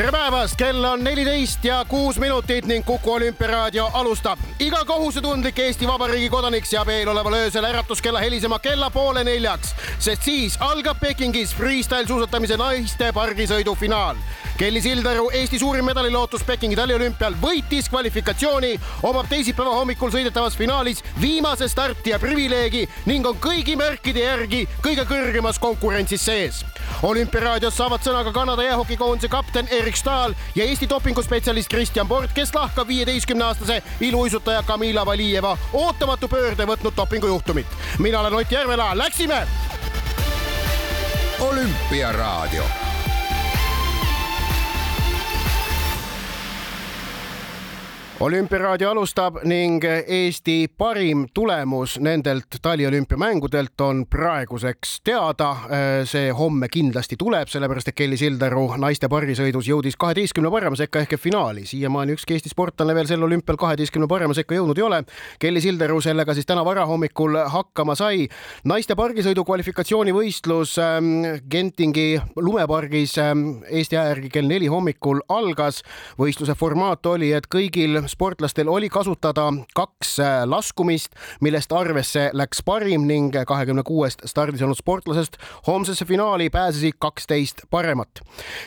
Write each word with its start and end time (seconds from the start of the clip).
tere 0.00 0.12
päevast, 0.14 0.56
kell 0.56 0.84
on 0.88 1.02
neliteist 1.04 1.64
ja 1.64 1.82
kuus 1.88 2.16
minutit 2.18 2.64
ning 2.64 2.84
Kuku 2.86 3.12
olümpiaraadio 3.12 3.90
alustab. 3.92 4.38
iga 4.60 4.84
kohusetundlik 4.84 5.58
Eesti 5.58 5.86
Vabariigi 5.86 6.30
kodanik 6.32 6.64
seab 6.64 6.88
eeloleval 6.88 7.34
öösel 7.36 7.64
äratuskella 7.64 8.20
helisema 8.20 8.58
kella 8.58 8.90
poole 8.90 9.24
neljaks, 9.24 9.74
sest 9.98 10.22
siis 10.24 10.56
algab 10.60 10.96
Pekingis 11.00 11.52
freestyle 11.54 12.06
suusatamise 12.06 12.56
naiste 12.56 13.12
pargisõidu 13.12 13.74
finaal. 13.76 14.16
Kelly 14.56 14.80
Sildaru, 14.80 15.30
Eesti 15.36 15.58
suurim 15.58 15.84
medalilootus 15.84 16.42
Pekingi 16.48 16.76
taliolümpial, 16.76 17.36
võitis 17.42 17.92
kvalifikatsiooni, 17.92 18.80
omab 19.02 19.28
teisipäeva 19.28 19.74
hommikul 19.82 20.10
sõidetavas 20.16 20.56
finaalis 20.56 21.04
viimase 21.20 21.68
starti 21.68 22.14
ja 22.14 22.18
privileegi 22.18 22.86
ning 23.06 23.26
on 23.26 23.36
kõigi 23.36 23.76
märkide 23.76 24.24
järgi 24.24 24.64
kõige 24.80 25.04
kõrgemas 25.04 25.60
konkurentsis 25.60 26.24
sees. 26.24 26.64
Olümpiaraadios 27.02 27.76
saavad 27.76 28.04
sõna 28.04 28.24
ka 28.24 28.32
Kanada 28.32 28.62
jäähokikoondise 28.62 29.28
kapten 29.28 29.68
Erik 29.70 29.96
Stahl 29.96 30.34
ja 30.54 30.64
Eesti 30.64 30.88
dopinguspetsialist 30.88 31.68
Kristjan 31.68 32.08
Port, 32.08 32.32
kes 32.34 32.54
lahkab 32.54 32.88
viieteistkümne 32.88 33.44
aastase 33.44 33.82
iluuisutaja 34.00 34.62
Kamila 34.62 35.06
Valijeva 35.06 35.56
ootamatu 35.72 36.28
pöörde 36.28 36.66
võtnud 36.66 36.96
dopingujuhtumit. 36.96 37.66
mina 37.98 38.20
olen 38.20 38.34
Ott 38.34 38.52
Järvela, 38.52 38.98
läksime. 38.98 39.46
olümpiaraadio 41.40 42.89
olümpiaraadio 48.20 48.90
alustab 48.90 49.38
ning 49.48 49.84
Eesti 50.06 50.68
parim 50.78 51.22
tulemus 51.34 51.94
nendelt 52.00 52.58
taliolümpiamängudelt 52.62 53.80
on 53.80 54.04
praeguseks 54.10 55.00
teada. 55.04 55.56
see 56.04 56.30
homme 56.30 56.68
kindlasti 56.68 57.16
tuleb, 57.16 57.48
sellepärast 57.48 57.88
et 57.88 57.94
Kelly 57.96 58.16
Sildaru 58.16 58.66
naiste 58.76 59.08
parisõidus 59.08 59.68
jõudis 59.68 59.96
kaheteistkümne 59.96 60.50
parema 60.50 60.76
sekka 60.76 61.00
ehk 61.00 61.16
finaali. 61.18 61.64
siiamaani 61.66 62.12
ükski 62.12 62.34
Eesti 62.34 62.48
sportlane 62.48 62.94
veel 62.94 63.06
sel 63.06 63.22
olümpial 63.22 63.56
kaheteistkümne 63.56 64.08
parema 64.08 64.34
sekka 64.34 64.54
jõudnud 64.54 64.78
ei 64.78 64.84
ole. 64.84 65.04
Kelly 65.38 65.60
Sildaru 65.60 66.00
sellega 66.00 66.34
siis 66.34 66.46
täna 66.46 66.64
varahommikul 66.64 67.38
hakkama 67.48 67.94
sai. 67.94 68.28
naiste 68.64 68.94
pargisõidu 68.96 69.44
kvalifikatsioonivõistlus 69.44 70.76
ähm, 70.78 71.24
Gentingi 71.50 72.20
lumepargis 72.36 73.18
ähm, 73.18 73.64
Eesti 73.70 73.96
aja 73.96 74.08
järgi 74.08 74.28
kell 74.28 74.46
neli 74.46 74.66
hommikul 74.66 75.24
algas. 75.28 75.82
võistluse 76.18 76.54
formaat 76.54 77.06
oli, 77.06 77.32
et 77.32 77.48
kõigil 77.48 78.09
sportlastel 78.10 78.68
oli 78.68 78.88
kasutada 78.88 79.52
kaks 79.74 80.18
äh, 80.20 80.42
laskumist, 80.44 81.14
millest 81.40 81.72
arvesse 81.72 82.30
läks 82.32 82.62
parim 82.64 83.06
ning 83.08 83.34
kahekümne 83.46 83.82
kuuest 83.86 84.24
stardis 84.26 84.62
olnud 84.62 84.78
sportlasest 84.78 85.36
homsesse 85.66 86.04
finaali 86.04 86.50
pääsesid 86.50 86.98
kaksteist 86.98 87.62
paremat. 87.70 88.22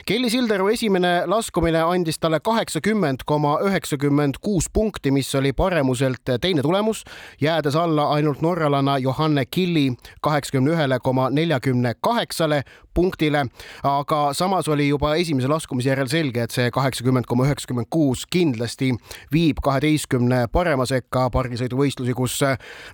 Kelly 0.06 0.30
Sildaru 0.30 0.68
esimene 0.68 1.24
laskumine 1.26 1.82
andis 1.82 2.20
talle 2.20 2.40
kaheksakümmend 2.40 3.26
koma 3.26 3.58
üheksakümmend 3.68 4.40
kuus 4.42 4.70
punkti, 4.74 5.12
mis 5.12 5.36
oli 5.36 5.54
paremuselt 5.54 6.34
teine 6.42 6.62
tulemus, 6.62 7.04
jäädes 7.42 7.76
alla 7.76 8.10
ainult 8.10 8.42
norralanna 8.42 8.98
Johanne 8.98 9.46
Killi 9.46 9.94
kaheksakümne 10.22 10.72
ühele 10.72 11.00
koma 11.00 11.30
neljakümne 11.30 11.94
kaheksale 12.02 12.64
punktile, 12.94 13.46
aga 13.88 14.22
samas 14.38 14.68
oli 14.72 14.88
juba 14.90 15.16
esimese 15.20 15.50
laskumise 15.52 15.92
järel 15.92 16.12
selge, 16.12 16.46
et 16.46 16.56
see 16.56 16.70
kaheksakümmend 16.74 17.28
koma 17.30 17.48
üheksakümmend 17.48 17.90
kuus 17.94 18.26
kindlasti 18.30 18.94
viib 19.34 19.62
kaheteistkümne 19.64 20.46
parema 20.54 20.88
sekka 20.90 21.30
pargisõiduvõistlusi, 21.34 22.16
kus 22.18 22.40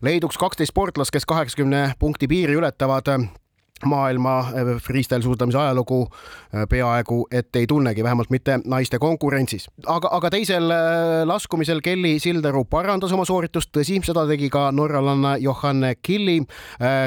leiduks 0.05 0.39
kaksteist 0.39 0.73
sportlast, 0.73 1.13
kes 1.15 1.27
kaheksakümne 1.29 1.93
punkti 1.99 2.29
piiri 2.31 2.57
ületavad 2.59 3.29
maailma 3.85 4.39
äh, 4.39 4.69
freestyle 4.83 5.21
suusatamise 5.21 5.57
ajalugu 5.57 6.07
äh, 6.07 6.65
peaaegu 6.69 7.27
et 7.31 7.55
ei 7.55 7.67
tunnegi, 7.67 8.03
vähemalt 8.03 8.29
mitte 8.29 8.59
naiste 8.65 8.99
konkurentsis. 8.99 9.69
aga, 9.85 10.09
aga 10.11 10.29
teisel 10.29 10.71
äh, 10.71 11.25
laskumisel 11.25 11.81
Kelly 11.81 12.19
Sildaru 12.19 12.65
parandas 12.65 13.11
oma 13.15 13.25
sooritust, 13.25 13.71
tõsi, 13.77 13.99
seda 14.05 14.25
tegi 14.27 14.49
ka 14.49 14.69
norralanna 14.71 15.37
Johanne 15.37 15.95
Killi. 16.01 16.39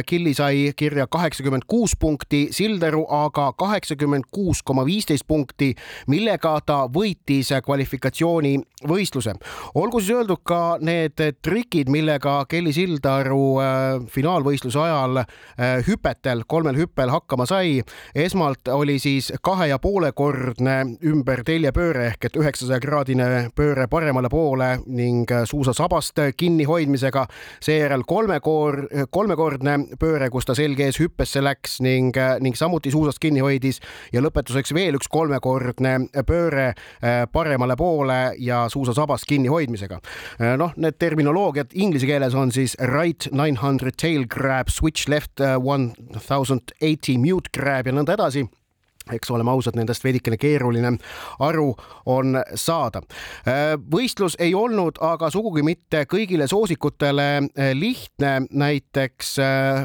Killi 0.07 0.35
sai 0.35 0.73
kirja 0.77 1.07
kaheksakümmend 1.11 1.65
kuus 1.67 1.95
punkti, 1.99 2.47
Sildaru 2.53 3.05
aga 3.11 3.53
kaheksakümmend 3.59 4.29
kuus 4.31 4.63
koma 4.63 4.85
viisteist 4.87 5.27
punkti, 5.29 5.73
millega 6.09 6.55
ta 6.67 6.79
võitis 6.93 7.53
kvalifikatsioonivõistluse. 7.65 9.35
olgu 9.75 10.01
siis 10.01 10.17
öeldud 10.17 10.43
ka 10.45 10.79
need 10.81 11.21
trikid, 11.43 11.91
millega 11.91 12.45
Kelly 12.49 12.73
Sildaru 12.73 13.43
finaalvõistluse 14.13 14.79
ajal 14.79 15.25
hüpetel 15.89 16.45
kolm 16.47 16.62
kolmel 16.63 16.79
hüppel 16.79 17.11
hakkama 17.11 17.43
sai. 17.47 17.83
esmalt 18.15 18.69
oli 18.69 18.99
siis 19.03 19.33
kahe 19.43 19.67
ja 19.67 19.79
poolekordne 19.83 20.75
ümber 21.11 21.41
teljepööre 21.43 22.05
ehk 22.13 22.29
et 22.29 22.37
üheksasaja 22.39 22.79
kraadine 22.79 23.27
pööre 23.59 23.89
paremale 23.91 24.29
poole 24.31 24.69
ning 24.87 25.27
suusasabast 25.45 26.21
kinnihoidmisega. 26.37 27.27
seejärel 27.61 28.05
kolmekoor, 28.07 28.77
kolmekordne 29.11 29.75
pööre, 29.99 30.29
kus 30.31 30.47
ta 30.47 30.55
selge 30.55 30.87
ees 30.87 31.01
hüppesse 31.03 31.43
läks 31.43 31.81
ning, 31.81 32.15
ning 32.41 32.55
samuti 32.55 32.91
suusast 32.95 33.19
kinni 33.19 33.43
hoidis 33.43 33.81
ja 34.13 34.23
lõpetuseks 34.23 34.75
veel 34.75 35.01
üks 35.01 35.11
kolmekordne 35.11 35.97
pööre 36.27 36.69
eh, 36.69 37.25
paremale 37.33 37.77
poole 37.77 38.21
ja 38.39 38.69
suusasabast 38.69 39.27
kinnihoidmisega. 39.27 39.99
Eh, 40.39 40.55
noh, 40.63 40.71
need 40.77 41.01
terminoloogiad 41.03 41.75
inglise 41.75 42.07
keeles 42.07 42.39
on 42.39 42.55
siis 42.55 42.79
right 42.79 43.27
nine 43.33 43.59
hundred 43.59 43.99
tail 43.99 44.29
grab, 44.31 44.71
switch 44.71 45.09
left 45.09 45.41
eh, 45.41 45.59
one 45.59 45.91
thousand 46.29 46.52
thousand 46.53 46.73
eighty 46.81 47.17
mute 47.19 47.51
grab 47.53 47.87
ja 47.87 47.93
nõnda 47.93 48.17
edasi 48.17 48.45
eks 49.13 49.31
oleme 49.31 49.51
ausad, 49.51 49.77
nendest 49.77 50.05
veidikene 50.05 50.39
keeruline 50.41 50.95
aru 51.43 51.73
on 52.07 52.39
saada. 52.55 53.03
võistlus 53.93 54.37
ei 54.39 54.55
olnud 54.55 54.99
aga 55.03 55.31
sugugi 55.31 55.63
mitte 55.67 56.05
kõigile 56.11 56.47
soosikutele 56.51 57.49
lihtne, 57.75 58.33
näiteks 58.51 59.35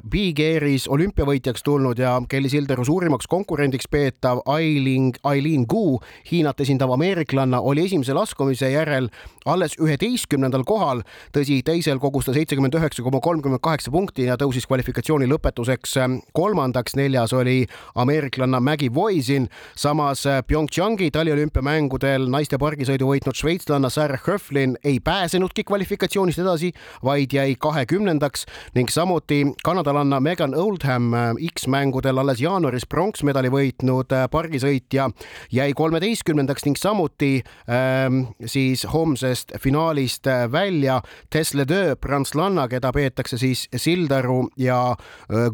Big 0.10 0.40
Airis 0.44 0.88
olümpiavõitjaks 0.88 1.64
tulnud 1.64 2.00
ja 2.00 2.18
Kelly 2.30 2.50
Sildaru 2.50 2.86
suurimaks 2.86 3.28
konkurendiks 3.28 3.90
peetav 3.92 4.42
Aileen, 4.46 5.12
Aileen 5.24 5.66
Gu, 5.70 6.00
Hiinat 6.32 6.62
esindav 6.62 6.92
ameeriklanna, 6.96 7.62
oli 7.62 7.86
esimese 7.86 8.14
laskumise 8.14 8.72
järel 8.72 9.10
alles 9.46 9.78
üheteistkümnendal 9.80 10.64
kohal. 10.68 11.02
tõsi, 11.34 11.62
teisel 11.66 12.00
kogus 12.00 12.26
ta 12.28 12.34
seitsekümmend 12.36 12.76
üheksa 12.76 13.04
koma 13.04 13.20
kolmkümmend 13.24 13.62
kaheksa 13.64 13.92
punkti 13.92 14.28
ja 14.28 14.38
tõusis 14.40 14.68
kvalifikatsiooni 14.68 15.28
lõpetuseks 15.30 15.98
kolmandaks, 16.34 16.96
neljas 16.96 17.34
oli 17.34 17.66
ameeriklanna 17.96 18.60
Maggie 18.60 18.94
Voy, 18.94 19.17
Poisin. 19.18 19.50
samas 19.76 20.26
äh, 20.26 20.44
PyeongChangi 20.48 21.08
taliolümpiamängudel 21.12 22.28
naiste 22.30 22.60
pargisõidu 22.62 23.08
võitnud 23.10 23.34
šveitslanna 23.34 23.90
Sarah 23.90 24.22
Höflin 24.22 24.76
ei 24.86 25.00
pääsenudki 25.02 25.64
kvalifikatsioonist 25.66 26.44
edasi, 26.44 26.70
vaid 27.04 27.34
jäi 27.34 27.56
kahekümnendaks 27.60 28.46
ning 28.76 28.94
samuti 28.94 29.40
kanadalanna 29.66 30.20
Megan 30.22 30.54
Oldham 30.54 31.14
äh, 31.18 31.32
X-mängudel 31.50 32.22
alles 32.22 32.44
jaanuaris 32.44 32.86
pronksmedali 32.86 33.50
võitnud 33.50 34.14
äh, 34.14 34.28
pargisõitja 34.30 35.10
jäi 35.52 35.74
kolmeteistkümnendaks 35.74 36.68
ning 36.70 36.78
samuti 36.78 37.42
ähm, 37.66 38.22
siis 38.46 38.86
homsest 38.94 39.58
finaalist 39.64 40.30
välja 40.52 41.00
Tesla 41.34 41.66
Deux 41.66 41.98
prantslanna, 42.02 42.68
keda 42.70 42.94
peetakse 42.94 43.42
siis 43.42 43.66
Sildaru 43.74 44.44
ja 44.62 44.94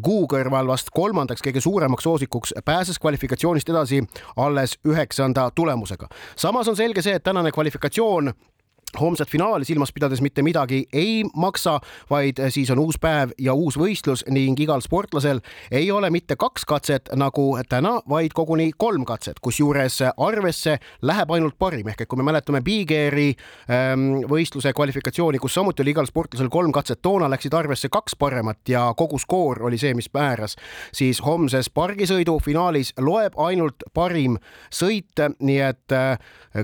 Kuu 0.04 0.28
kõrval 0.28 0.68
vast 0.68 0.92
kolmandaks 0.92 1.40
kõige 1.42 1.64
suuremaks 1.64 2.04
soosikuks, 2.04 2.52
pääses 2.64 3.00
kvalifikatsioonist 3.00 3.43
kvalifikatsioonist 3.44 3.68
edasi 3.68 4.04
alles 4.36 4.78
üheksanda 4.84 5.50
tulemusega. 5.54 6.08
samas 6.36 6.68
on 6.68 6.76
selge 6.76 7.02
see, 7.02 7.14
et 7.14 7.22
tänane 7.22 7.52
kvalifikatsioon 7.52 8.32
homset 9.00 9.30
finaali 9.30 9.64
silmas 9.64 9.92
pidades 9.92 10.20
mitte 10.24 10.42
midagi 10.42 10.84
ei 10.92 11.24
maksa, 11.36 11.78
vaid 12.10 12.40
siis 12.54 12.70
on 12.70 12.78
uus 12.78 12.98
päev 13.00 13.34
ja 13.38 13.54
uus 13.54 13.78
võistlus 13.78 14.24
ning 14.30 14.58
igal 14.60 14.82
sportlasel 14.84 15.40
ei 15.70 15.90
ole 15.90 16.10
mitte 16.10 16.36
kaks 16.36 16.64
katset 16.68 17.10
nagu 17.16 17.46
täna, 17.68 17.96
vaid 18.08 18.34
koguni 18.34 18.70
kolm 18.78 19.04
katset, 19.04 19.40
kusjuures 19.42 20.00
arvesse 20.16 20.78
läheb 21.02 21.30
ainult 21.34 21.58
parim. 21.58 21.88
Ehk 21.88 22.04
et 22.04 22.10
kui 22.10 22.20
me 22.20 22.26
mäletame 22.26 22.62
Big 22.64 22.92
Airi 22.94 23.30
ähm, 23.70 24.24
võistluse 24.30 24.72
kvalifikatsiooni, 24.76 25.40
kus 25.42 25.54
samuti 25.54 25.84
oli 25.84 25.94
igal 25.94 26.08
sportlasel 26.10 26.50
kolm 26.52 26.72
katset, 26.74 27.02
toona 27.02 27.28
läksid 27.32 27.54
arvesse 27.54 27.90
kaks 27.92 28.16
paremat 28.18 28.60
ja 28.68 28.86
kogu 28.96 29.18
skoor 29.22 29.62
oli 29.68 29.78
see, 29.80 29.94
mis 29.94 30.10
määras, 30.14 30.56
siis 30.94 31.22
homses 31.24 31.70
pargisõidu 31.74 32.38
finaalis 32.44 32.94
loeb 33.00 33.38
ainult 33.40 33.86
parim 33.94 34.38
sõit, 34.72 35.20
nii 35.40 35.60
et 35.70 35.94
äh, 35.96 36.18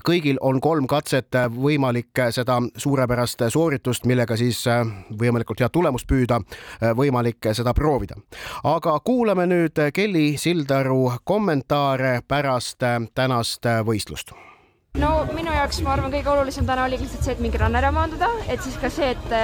kõigil 0.07 0.39
on 0.41 0.61
kolm 0.61 0.87
katset 0.91 1.35
võimalik 1.55 2.20
seda 2.35 2.59
suurepärast 2.77 3.47
sooritust, 3.53 4.07
millega 4.09 4.37
siis 4.37 4.63
võimalikult 5.21 5.63
head 5.63 5.73
tulemust 5.73 6.09
püüda, 6.11 6.41
võimalik 6.97 7.51
seda 7.57 7.75
proovida. 7.77 8.17
aga 8.65 8.99
kuulame 9.05 9.47
nüüd 9.47 9.81
Kelly 9.95 10.37
Sildaru 10.39 11.13
kommentaare 11.25 12.21
pärast 12.29 12.83
tänast 13.15 13.67
võistlust 13.87 14.33
no 14.99 15.11
minu 15.35 15.53
jaoks 15.55 15.83
ma 15.87 15.95
arvan, 15.95 16.13
kõige 16.13 16.33
olulisem 16.33 16.67
täna 16.67 16.89
oli 16.89 16.99
lihtsalt 16.99 17.25
see, 17.25 17.37
et 17.37 17.45
mingi 17.45 17.61
run 17.61 17.79
ära 17.79 17.93
maanduda, 17.95 18.31
et 18.49 18.63
siis 18.63 18.77
ka 18.81 18.91
see, 18.91 19.15
et 19.15 19.37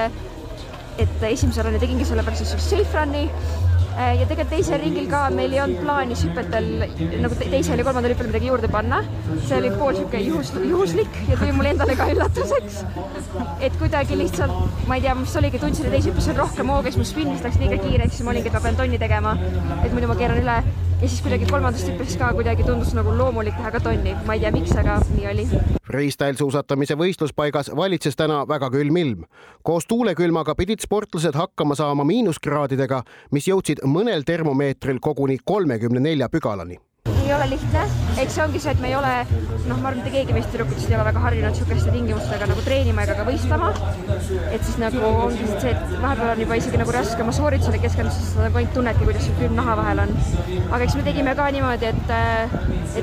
et 0.97 1.25
esimese 1.29 1.63
run'i 1.63 1.79
tegingi 1.79 2.09
sellepärast, 2.09 2.43
et 2.43 2.57
oli 2.57 2.69
safe 2.71 2.99
run'i 2.99 3.27
Äh, 3.29 3.76
ja 3.97 4.27
tegelikult 4.29 4.51
teisel 4.53 4.81
ringil 4.83 5.07
ka 5.11 5.23
meil 5.33 5.55
ei 5.55 5.61
olnud 5.63 5.81
plaanis 5.85 6.25
hüpetel 6.27 6.67
nagu 7.23 7.39
teisel 7.41 7.81
ja 7.81 7.87
kolmandal 7.87 8.13
hüppel 8.13 8.29
midagi 8.31 8.51
juurde 8.51 8.71
panna. 8.73 9.03
see 9.49 9.57
oli 9.59 9.71
pool 9.79 9.97
sihuke 9.97 10.21
juhus, 10.21 10.53
juhuslik 10.71 11.21
ja 11.31 11.37
tuli 11.41 11.53
mulle 11.57 11.73
endale 11.75 11.97
ka 11.97 12.09
üllatuseks. 12.13 12.83
et 13.61 13.79
kuidagi 13.81 14.19
lihtsalt, 14.23 14.57
ma 14.87 14.99
ei 14.99 15.07
tea, 15.07 15.15
mis 15.15 15.37
oligi, 15.41 15.63
tundsin, 15.63 15.87
et 15.87 15.97
teise 15.97 16.11
hüppes 16.11 16.29
on 16.33 16.43
rohkem 16.43 16.75
hooga, 16.75 16.93
siis 16.93 17.01
mu 17.03 17.09
spinnis 17.13 17.47
läks 17.47 17.61
liiga 17.63 17.81
kiireks 17.85 18.21
ja 18.21 18.29
ma 18.29 18.35
olingi, 18.35 18.53
et 18.53 18.59
ma 18.59 18.65
pean 18.69 18.83
tonni 18.83 19.01
tegema, 19.01 19.37
et 19.83 19.97
muidu 19.97 20.13
ma 20.13 20.19
keeran 20.21 20.45
üle 20.45 20.61
ja 21.03 21.09
siis 21.09 21.23
kuidagi 21.23 21.47
kolmandast 21.51 21.89
hüppest 21.89 22.19
ka 22.19 22.31
kuidagi 22.33 22.65
tundus 22.65 22.95
nagu 22.97 23.13
loomulik 23.19 23.57
teha 23.59 23.71
ka 23.75 23.81
tonni, 23.85 24.15
ma 24.27 24.37
ei 24.37 24.41
tea, 24.41 24.53
miks, 24.55 24.73
aga 24.81 24.97
nii 25.13 25.29
oli. 25.33 25.45
Freestyle 25.87 26.39
suusatamise 26.39 26.97
võistluspaigas 26.99 27.71
valitses 27.77 28.17
täna 28.17 28.43
väga 28.49 28.71
külm 28.73 28.97
ilm. 28.97 29.29
koos 29.63 29.87
tuulekülmaga 29.87 30.55
pidid 30.55 30.81
sportlased 30.81 31.37
hakkama 31.37 31.75
saama 31.75 32.05
miinuskraadidega, 32.05 33.03
mis 33.31 33.49
jõudsid 33.49 33.85
mõnel 33.85 34.25
termomeetril 34.25 35.01
koguni 35.01 35.39
kolmekümne 35.45 36.01
nelja 36.01 36.29
pügalani 36.33 36.81
ei 37.27 37.35
ole 37.35 37.49
lihtne, 37.51 37.83
eks 38.23 38.37
see 38.37 38.43
ongi 38.45 38.61
see, 38.63 38.73
et 38.77 38.81
me 38.83 38.91
ei 38.91 38.95
ole, 38.97 39.13
noh, 39.67 39.81
ma 39.81 39.91
arvan, 39.91 39.99
mitte 39.99 40.13
keegi 40.15 40.35
meist 40.37 40.53
tüdrukutest 40.55 40.91
ei 40.93 40.97
ole 40.97 41.07
väga 41.09 41.23
harjunud 41.25 41.57
niisuguste 41.57 41.95
tingimustega 41.95 42.47
nagu 42.51 42.63
treenima 42.67 43.03
ega 43.07 43.17
ka 43.19 43.25
võistlema. 43.27 43.73
et 44.53 44.63
siis 44.63 44.79
nagu 44.83 45.03
ongi 45.09 45.49
see, 45.49 45.73
et 45.73 45.97
vahepeal 46.03 46.33
on 46.35 46.43
juba 46.45 46.59
isegi 46.61 46.81
nagu 46.81 46.95
raske 46.95 47.25
oma 47.25 47.35
sooritusele 47.35 47.81
keskenduda, 47.83 48.15
sest 48.15 48.37
sa 48.37 48.47
nagu 48.47 48.61
ainult 48.61 48.75
tunnedki, 48.79 49.09
kuidas 49.09 49.27
sul 49.27 49.35
külm 49.41 49.59
naha 49.59 49.75
vahel 49.81 50.05
on. 50.05 50.15
aga 50.71 50.81
eks 50.87 50.97
me 51.01 51.03
tegime 51.09 51.35
ka 51.41 51.49
niimoodi, 51.57 51.91
et, 51.91 52.15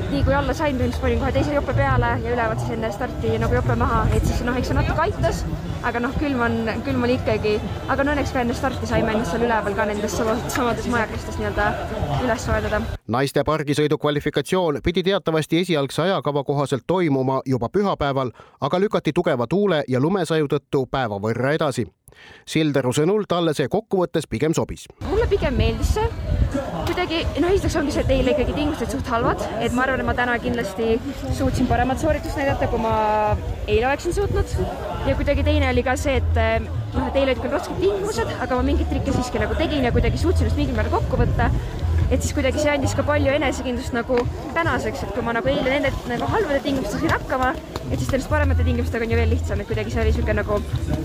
et 0.00 0.08
nii 0.14 0.24
kui 0.24 0.38
alla 0.40 0.56
sain, 0.56 0.80
põhimõtteliselt 0.80 1.04
panin 1.04 1.20
kohe 1.20 1.34
teise 1.36 1.54
jope 1.58 1.76
peale 1.76 2.14
ja 2.24 2.34
üleval 2.38 2.58
siis 2.62 2.74
enne 2.78 2.92
starti 2.96 3.36
nagu 3.44 3.60
jope 3.60 3.78
maha, 3.84 4.00
et 4.16 4.24
siis 4.24 4.40
noh, 4.48 4.56
eks 4.56 4.72
see 4.72 4.78
natuke 4.78 5.04
aitas, 5.04 5.44
aga 5.84 6.00
noh, 6.00 6.16
külm 6.16 6.40
on, 6.48 6.58
külm 6.88 7.04
oli 7.04 7.18
ikkagi, 7.20 7.58
aga 7.92 8.08
no 8.08 8.16
õnneks 8.16 8.32
ka 8.32 8.40
enne 8.40 8.56
starti 8.56 8.88
saime 8.88 9.12
ennast 9.12 9.34
seal 9.34 9.44
üleval 9.44 9.76
ka 9.76 9.88
nendes 9.92 10.16
samades 10.16 10.88
majakestes 10.88 11.36
nii-öelda 11.42 11.68
üles 12.24 12.48
soojendada. 12.48 12.80
naiste 13.18 13.44
pargisõidu 13.44 14.00
kvaliteet 14.00 14.13
kvalifikatsioon 14.14 14.78
pidi 14.84 15.02
teatavasti 15.02 15.58
esialgse 15.58 16.02
ajakava 16.02 16.44
kohaselt 16.44 16.82
toimuma 16.86 17.40
juba 17.46 17.68
pühapäeval, 17.68 18.30
aga 18.60 18.80
lükati 18.80 19.12
tugeva 19.12 19.46
tuule 19.46 19.82
ja 19.88 20.00
lumesaju 20.00 20.46
tõttu 20.46 20.86
päeva 20.90 21.18
võrra 21.18 21.50
edasi. 21.56 21.86
Sildaru 22.46 22.92
sõnul 22.94 23.24
talle 23.26 23.56
see 23.58 23.66
kokkuvõttes 23.68 24.28
pigem 24.30 24.54
sobis. 24.54 24.86
mulle 25.08 25.26
pigem 25.26 25.56
meeldis 25.58 25.96
see, 25.96 26.04
kuidagi 26.86 27.24
noh, 27.42 27.50
esiteks 27.50 27.76
ongi 27.80 27.90
see, 27.90 28.04
et 28.06 28.12
eile 28.14 28.36
ikkagi 28.36 28.54
tingimused 28.54 28.94
suht 28.94 29.10
halvad, 29.10 29.42
et 29.58 29.74
ma 29.74 29.82
arvan, 29.82 30.04
et 30.04 30.06
ma 30.06 30.14
täna 30.14 30.38
kindlasti 30.38 31.00
suutsin 31.34 31.66
paremat 31.66 31.98
sooritust 31.98 32.38
näidata, 32.38 32.68
kui 32.70 32.78
ma 32.78 32.94
eile 33.66 33.88
oleksin 33.88 34.14
suutnud. 34.14 34.54
ja 35.08 35.16
kuidagi 35.16 35.42
teine 35.42 35.72
oli 35.72 35.82
ka 35.82 35.96
see, 35.96 36.20
et 36.22 36.38
noh, 36.94 37.08
et 37.08 37.16
eile 37.16 37.32
olid 37.32 37.42
küll 37.42 37.58
rasked 37.58 37.82
tingimused, 37.82 38.30
aga 38.46 38.60
ma 38.60 38.62
mingeid 38.70 38.94
trikke 38.94 39.18
siiski 39.18 39.42
nagu 39.42 39.58
tegin 39.58 39.82
ja 39.82 39.92
kuidagi 39.98 40.22
suutsin 40.22 40.46
ennast 40.46 40.62
mingil 40.62 40.78
määral 40.78 41.00
kokku 41.00 41.18
võtta 41.24 41.50
et 42.10 42.20
siis 42.22 42.34
kuidagi 42.36 42.62
see 42.62 42.72
andis 42.74 42.96
ka 42.96 43.06
palju 43.06 43.32
enesekindlust 43.36 43.94
nagu 43.96 44.18
tänaseks, 44.56 45.06
et 45.06 45.14
kui 45.14 45.24
ma 45.26 45.36
nagu 45.36 45.52
eile 45.52 45.78
nende 45.78 45.94
nagu 46.10 46.28
halbade 46.34 46.60
tingimustega 46.66 47.06
sain 47.06 47.16
hakkama, 47.16 47.54
et 47.90 47.96
siis 47.98 48.10
sellest 48.10 48.32
paremate 48.32 48.66
tingimustega 48.66 49.06
on 49.06 49.16
ju 49.16 49.22
veel 49.22 49.32
lihtsam, 49.36 49.60
et 49.60 49.70
kuidagi 49.70 49.94
see 49.94 50.04
oli 50.04 50.12
niisugune 50.12 50.42
nagu, 50.42 50.60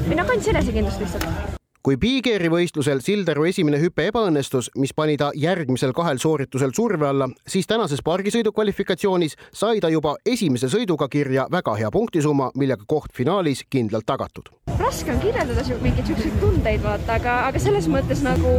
või 0.10 0.19
noh, 0.19 0.36
andis 0.36 0.54
enesekindlust 0.56 1.06
lihtsalt 1.06 1.57
kui 1.90 1.96
Bigeri 1.98 2.50
võistlusel 2.51 3.00
Sildaru 3.01 3.46
esimene 3.50 3.80
hüpe 3.81 4.10
ebaõnnestus, 4.10 4.68
mis 4.78 4.92
pani 4.94 5.16
ta 5.18 5.31
järgmisel 5.34 5.94
kahel 5.96 6.19
sooritusel 6.22 6.74
surve 6.75 7.07
alla, 7.07 7.30
siis 7.48 7.66
tänases 7.66 8.04
pargisõidu 8.06 8.52
kvalifikatsioonis 8.54 9.38
sai 9.56 9.80
ta 9.81 9.90
juba 9.90 10.18
esimese 10.25 10.69
sõiduga 10.69 11.07
kirja 11.10 11.48
väga 11.52 11.78
hea 11.80 11.90
punktisumma, 11.90 12.52
millega 12.60 12.86
koht 12.86 13.16
finaalis 13.16 13.63
kindlalt 13.69 14.06
tagatud. 14.06 14.52
Raske 14.89 15.12
on 15.13 15.19
kirjeldada 15.21 15.81
mingeid 15.83 16.07
siukseid 16.09 16.38
tundeid, 16.41 16.81
vaata, 16.81 17.19
aga, 17.19 17.36
aga 17.50 17.59
selles 17.62 17.86
mõttes 17.94 18.24
nagu 18.25 18.56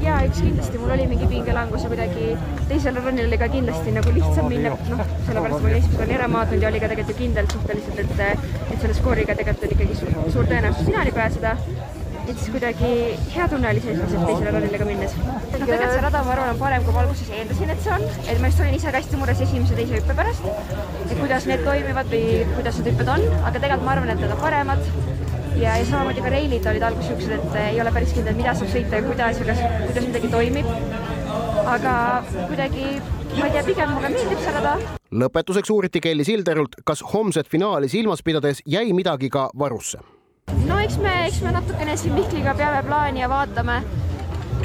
ja 0.00 0.20
üks 0.24 0.38
kindlasti 0.40 0.78
mul 0.80 0.94
oli 0.94 1.08
mingi 1.10 1.26
pingelangus 1.28 1.84
ja 1.84 1.90
kuidagi 1.92 2.28
teisel 2.70 2.96
run'il 3.04 3.26
oli 3.28 3.38
ka 3.42 3.48
kindlasti 3.52 3.92
nagu 3.96 4.14
lihtsam 4.14 4.48
minna, 4.52 4.72
noh, 4.72 5.02
sellepärast 5.26 5.58
ma 5.58 5.68
olin 5.68 5.76
esimese 5.80 6.00
run'i 6.00 6.16
ära 6.16 6.28
maadnud 6.32 6.64
ja 6.64 6.70
oli 6.70 6.80
ka 6.80 6.88
tegelikult 6.92 7.12
ju 7.12 7.18
kindel 7.18 7.50
suhteliselt, 7.52 8.00
et, 8.04 8.46
et 8.70 8.78
selle 8.78 8.96
skooriga 8.96 9.36
tegelikult 9.36 9.68
on 9.68 9.74
ikkagi 9.76 9.98
suur, 10.00 10.16
suur 10.36 10.48
tõenäosus 10.52 10.88
finaali 10.88 11.12
pääseda. 11.16 11.56
Et 12.26 12.40
siis 12.40 12.50
kuidagi 12.50 12.88
hea 13.36 13.44
tunne 13.50 13.68
oli 13.70 13.82
selliselt 13.84 14.24
teisele 14.26 14.54
rallile 14.54 14.80
ka 14.80 14.86
minnes. 14.88 15.12
noh, 15.20 15.44
tegelikult 15.52 15.92
see 15.92 16.00
rada, 16.06 16.22
ma 16.26 16.32
arvan, 16.34 16.48
on 16.54 16.62
parem, 16.62 16.86
kui 16.86 16.96
ma 16.96 17.04
alguses 17.04 17.28
eeldasin, 17.36 17.70
et 17.74 17.84
see 17.84 17.92
on, 17.94 18.06
et 18.24 18.40
ma 18.42 18.50
just 18.50 18.64
olin 18.64 18.78
ise 18.80 18.90
ka 18.90 19.02
hästi 19.02 19.20
mures 19.20 19.42
esimese 19.44 19.76
ja 19.76 19.82
teise 19.82 20.00
hüppe 20.00 20.16
pärast, 20.18 20.48
et 21.04 21.14
kuidas 21.20 21.46
need 21.52 21.62
toimivad 21.68 22.10
või 22.10 22.24
kuidas 22.56 22.80
need 22.80 22.90
hüpped 22.90 23.12
on, 23.14 23.28
aga 23.36 23.60
tegelikult 23.60 23.86
ma 23.86 23.94
arvan, 23.94 24.10
et 24.16 24.24
need 24.24 24.34
on 24.34 24.42
paremad 24.42 24.90
ja, 25.60 25.76
ja 25.76 25.84
samamoodi 25.84 26.22
ka 26.24 26.30
reilid 26.32 26.66
olid 26.70 26.86
alguses 26.86 27.10
siuksed, 27.10 27.34
et 27.36 27.58
ei 27.62 27.80
ole 27.80 27.92
päris 27.94 28.14
kindel, 28.16 28.36
mida 28.38 28.54
saab 28.56 28.72
sõita 28.72 29.00
ja 29.00 29.04
kuidas 29.06 29.40
ja 29.40 29.48
kas, 29.50 29.62
kuidas 29.84 30.08
midagi 30.08 30.32
toimib. 30.32 30.72
aga 31.66 31.92
kuidagi, 32.32 32.84
ma 33.36 33.46
ei 33.48 33.54
tea, 33.54 33.62
pigem 33.66 33.94
mulle 33.94 34.10
meeldib 34.14 34.42
see 34.42 34.56
rada. 34.56 34.74
lõpetuseks 35.22 35.72
uuriti 35.74 36.02
Kelly 36.02 36.24
Silderult, 36.24 36.76
kas 36.86 37.02
homset 37.14 37.48
finaali 37.48 37.88
silmas 37.88 38.22
pidades 38.22 38.62
jäi 38.66 38.92
midagi 38.92 39.30
ka 39.30 39.48
varusse. 39.58 40.02
no 40.66 40.78
eks 40.78 40.98
me, 41.02 41.14
eks 41.26 41.40
me 41.42 41.54
natukene 41.56 41.96
siin 41.96 42.14
Mihkliga 42.14 42.54
peame 42.54 42.82
plaani 42.86 43.24
ja 43.24 43.28
vaatame 43.32 43.80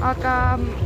aga, 0.02 0.36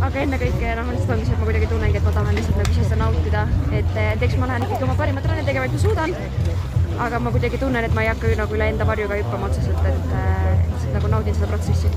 aga 0.04 0.24
ennekõike 0.24 0.78
noh, 0.80 0.94
lihtsalt 0.94 1.18
ongi 1.18 1.28
see, 1.28 1.36
et 1.36 1.42
ma 1.42 1.50
kuidagi 1.50 1.69
tunnengi, 1.72 2.00
et 2.00 2.07
ma 2.07 2.16
tahan 2.16 2.40
lihtsalt 2.40 2.62
nagu 2.62 2.74
ise 2.74 2.88
seda 2.88 3.02
nautida, 3.04 3.46
et, 3.72 4.00
et 4.06 4.25
eks 4.28 4.40
ma 4.40 4.50
lähen 4.52 4.68
ikkagi 4.68 4.88
oma 4.88 4.98
parimat 5.00 5.28
trenni 5.28 5.46
tegema, 5.48 5.69
et 5.69 5.75
ma 5.75 5.84
suudan 5.84 6.75
aga 7.00 7.19
ma 7.19 7.31
kuidagi 7.31 7.57
tunnen, 7.57 7.83
et 7.83 7.94
ma 7.94 8.03
ei 8.06 8.09
hakka 8.12 8.31
nagu 8.39 8.56
üle 8.56 8.69
enda 8.71 8.88
varjuga 8.88 9.18
hüppama 9.19 9.50
otseselt, 9.50 9.86
et, 9.89 10.13
et 10.15 10.88
nagu 10.95 11.12
naudin 11.12 11.36
seda 11.36 11.50
protsessi. 11.51 11.92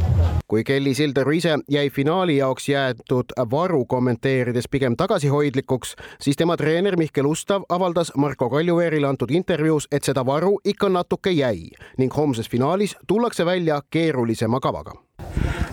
kui 0.49 0.65
Kelly 0.65 0.95
Sildaru 0.95 1.35
ise 1.37 1.59
jäi 1.71 1.91
finaali 1.91 2.39
jaoks 2.39 2.69
jäetud 2.69 3.35
varu 3.51 3.85
kommenteerides 3.87 4.69
pigem 4.69 4.97
tagasihoidlikuks, 4.97 5.97
siis 6.21 6.37
tema 6.37 6.57
treener 6.57 6.97
Mihkel 6.97 7.27
Ustav 7.27 7.67
avaldas 7.69 8.13
Marko 8.17 8.51
Kaljuveerile 8.51 9.09
antud 9.09 9.31
intervjuus, 9.31 9.89
et 9.93 10.05
seda 10.05 10.27
varu 10.27 10.59
ikka 10.65 10.89
natuke 10.89 11.31
jäi 11.31 11.71
ning 11.99 12.17
homses 12.17 12.49
finaalis 12.49 12.97
tullakse 13.07 13.47
välja 13.47 13.83
keerulisema 13.91 14.61
kavaga 14.61 15.08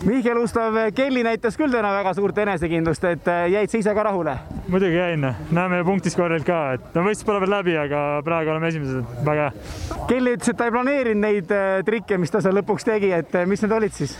Mihkel 0.05 0.37
Ustav, 0.37 0.75
Kelly 0.93 1.23
näitas 1.25 1.55
küll 1.57 1.73
täna 1.73 1.89
väga 1.95 2.11
suurt 2.13 2.37
enesekindlust, 2.37 3.05
et 3.09 3.29
äh, 3.31 3.45
jäid 3.55 3.71
sa 3.71 3.79
ise 3.79 3.93
ka 3.97 4.03
rahule? 4.05 4.35
muidugi 4.69 4.99
jäin, 4.99 5.25
näeme 5.53 5.79
punktiskoorilt 5.85 6.45
ka, 6.45 6.59
et 6.77 6.97
no 6.97 7.01
võistlus 7.07 7.25
pole 7.25 7.41
veel 7.41 7.53
läbi, 7.53 7.73
aga 7.79 8.01
praegu 8.25 8.53
oleme 8.53 8.69
esimesed, 8.69 9.15
väga 9.25 9.47
hea. 9.47 9.99
Kelly 10.09 10.35
ütles, 10.37 10.51
et 10.51 10.59
ta 10.59 10.67
ei 10.67 10.73
planeerinud 10.75 11.23
neid 11.23 11.53
äh, 11.57 11.79
trikke, 11.87 12.19
mis 12.21 12.33
ta 12.33 12.41
seal 12.45 12.57
lõpuks 12.59 12.85
tegi, 12.85 13.09
et 13.17 13.33
äh, 13.33 13.47
mis 13.49 13.65
need 13.65 13.73
olid 13.77 13.95
siis? 13.97 14.17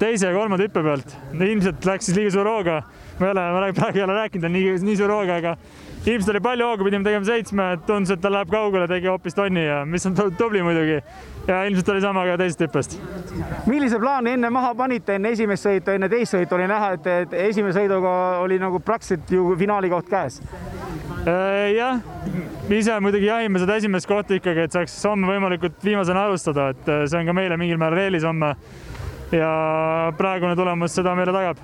teise 0.00 0.30
ja 0.30 0.32
kolmanda 0.32 0.64
hüppe 0.64 0.80
pealt, 0.80 1.10
ilmselt 1.36 1.84
läks 1.84 2.06
siis 2.08 2.16
liiga 2.16 2.30
suure 2.32 2.54
hooga. 2.54 2.78
ma 3.18 3.26
ei 3.26 3.34
ole, 3.34 3.42
ma 3.52 3.66
praegu 3.76 4.00
ei 4.00 4.06
ole 4.06 4.14
rääkinud, 4.22 4.48
nii, 4.54 4.78
nii 4.86 4.96
suure 4.96 5.18
hooga, 5.18 5.36
aga 5.42 5.56
ilmselt 6.06 6.30
oli 6.30 6.40
palju 6.40 6.66
hoogu, 6.68 6.86
pidime 6.86 7.04
tegema 7.04 7.26
seitsme, 7.26 7.64
tundus, 7.86 8.12
et 8.14 8.20
ta 8.22 8.30
läheb 8.30 8.50
kaugele, 8.52 8.86
tegi 8.90 9.10
hoopis 9.10 9.34
tonni 9.34 9.64
ja 9.66 9.80
mis 9.88 10.06
on 10.06 10.14
tubli 10.38 10.62
muidugi 10.62 11.00
ja 11.48 11.62
ilmselt 11.66 11.88
oli 11.94 12.02
sama 12.04 12.24
ka 12.28 12.36
teisest 12.38 12.62
hüppest. 12.62 12.96
millise 13.66 13.98
plaani 14.02 14.36
enne 14.36 14.50
maha 14.54 14.74
panite, 14.78 15.18
enne 15.18 15.34
esimest 15.34 15.66
sõitu, 15.66 15.94
enne 15.94 16.08
teist 16.12 16.36
sõitu 16.36 16.58
oli 16.58 16.68
näha, 16.70 16.92
et, 16.98 17.10
et 17.24 17.36
esimese 17.48 17.80
sõiduga 17.80 18.14
oli 18.44 18.58
nagu 18.62 18.80
praktiliselt 18.80 19.30
ju 19.34 19.54
finaali 19.58 19.90
koht 19.90 20.10
käes? 20.10 20.40
Äh, 21.26 21.74
jah, 21.74 22.02
ise 22.70 22.98
muidugi 23.02 23.26
jahime 23.26 23.58
seda 23.62 23.78
esimest 23.80 24.06
kohta 24.06 24.38
ikkagi, 24.38 24.68
et 24.68 24.74
saaks 24.78 24.94
homme 25.10 25.26
võimalikult 25.30 25.82
viimasena 25.82 26.28
alustada, 26.28 26.70
et 26.74 26.90
äh, 26.92 27.06
see 27.10 27.18
on 27.18 27.30
ka 27.30 27.34
meile 27.34 27.58
mingil 27.58 27.82
määral 27.82 28.06
eelis 28.06 28.26
homme. 28.26 28.54
ja 29.34 29.48
praegune 30.14 30.54
tulemus 30.54 30.94
seda 30.94 31.16
meile 31.18 31.32
tagab 31.34 31.58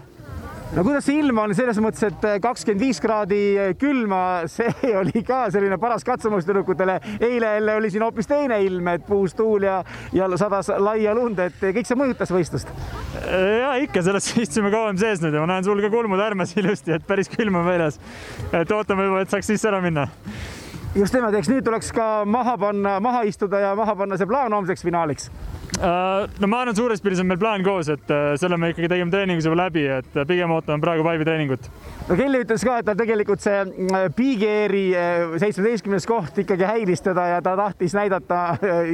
no 0.73 0.83
kuidas 0.85 1.05
see 1.05 1.19
ilm 1.21 1.37
on 1.43 1.53
selles 1.57 1.79
mõttes, 1.85 2.05
et 2.07 2.25
kakskümmend 2.43 2.81
viis 2.81 3.01
kraadi 3.03 3.41
külma, 3.81 4.21
see 4.57 4.93
oli 4.97 5.23
ka 5.27 5.45
selline 5.53 5.77
paras 5.81 6.05
katsumus 6.07 6.47
tüdrukutele. 6.49 6.99
eile 7.21 7.55
jälle 7.59 7.77
oli 7.81 7.91
siin 7.93 8.05
hoopis 8.07 8.31
teine 8.31 8.63
ilm, 8.65 8.89
et 8.95 9.05
puhus 9.07 9.37
tuul 9.37 9.69
ja, 9.69 9.83
ja 10.17 10.29
sadas 10.41 10.73
laia 10.79 11.15
lund, 11.17 11.43
et 11.45 11.61
kõik 11.61 11.89
see 11.89 11.99
mõjutas 11.99 12.33
võistlust. 12.33 12.73
ja 13.61 13.75
ikka, 13.85 14.05
sellest 14.07 14.37
istusime 14.45 14.73
kauem 14.73 15.01
sees 15.01 15.21
nüüd 15.25 15.37
ja 15.37 15.45
ma 15.45 15.53
näen 15.53 15.69
sul 15.69 15.83
ka 15.85 15.93
kulmud 15.93 16.23
äärmes 16.25 16.57
ilusti, 16.61 16.97
et 16.97 17.07
päris 17.07 17.31
külm 17.33 17.61
on 17.61 17.69
väljas. 17.69 18.01
et 18.53 18.73
ootame 18.73 19.11
juba, 19.11 19.25
et 19.27 19.33
saaks 19.33 19.53
sisse 19.53 19.69
ära 19.69 19.83
minna 19.85 20.09
just 20.97 21.13
nimelt, 21.13 21.37
eks 21.37 21.53
nüüd 21.53 21.65
tuleks 21.69 21.93
ka 21.97 22.13
maha 22.29 22.57
panna, 22.61 22.99
maha 23.01 23.27
istuda 23.29 23.61
ja 23.61 23.75
maha 23.77 23.97
panna 23.97 24.17
see 24.21 24.29
plaan 24.29 24.57
homseks 24.57 24.89
finaaliks 24.89 25.29
Äh, 25.29 25.52
no 25.81 26.49
ma 26.51 26.61
arvan, 26.63 26.77
suures 26.77 27.01
pildis 27.03 27.23
on 27.23 27.29
meil 27.31 27.41
plaan 27.41 27.63
koos, 27.65 27.89
et 27.93 28.11
äh, 28.13 28.33
selle 28.41 28.59
me 28.61 28.73
ikkagi 28.73 28.91
tegime 28.93 29.13
treeningus 29.13 29.47
juba 29.49 29.59
läbi, 29.65 29.85
et 29.89 30.19
äh, 30.19 30.27
pigem 30.29 30.53
ootame 30.53 30.83
praegu 30.85 31.05
Paivi 31.07 31.27
treeningut. 31.27 31.69
no 32.09 32.17
Kelly 32.19 32.43
ütles 32.45 32.65
ka, 32.67 32.79
et 32.81 32.89
ta 32.89 32.95
tegelikult 32.99 33.43
see 33.43 33.89
Big 34.17 34.45
Airi 34.47 34.85
seitsmeteistkümnes 35.41 36.07
koht 36.09 36.43
ikkagi 36.43 36.67
häiris 36.69 37.05
teda 37.05 37.27
ja 37.35 37.41
ta 37.45 37.55
tahtis 37.59 37.97
näidata 37.97 38.41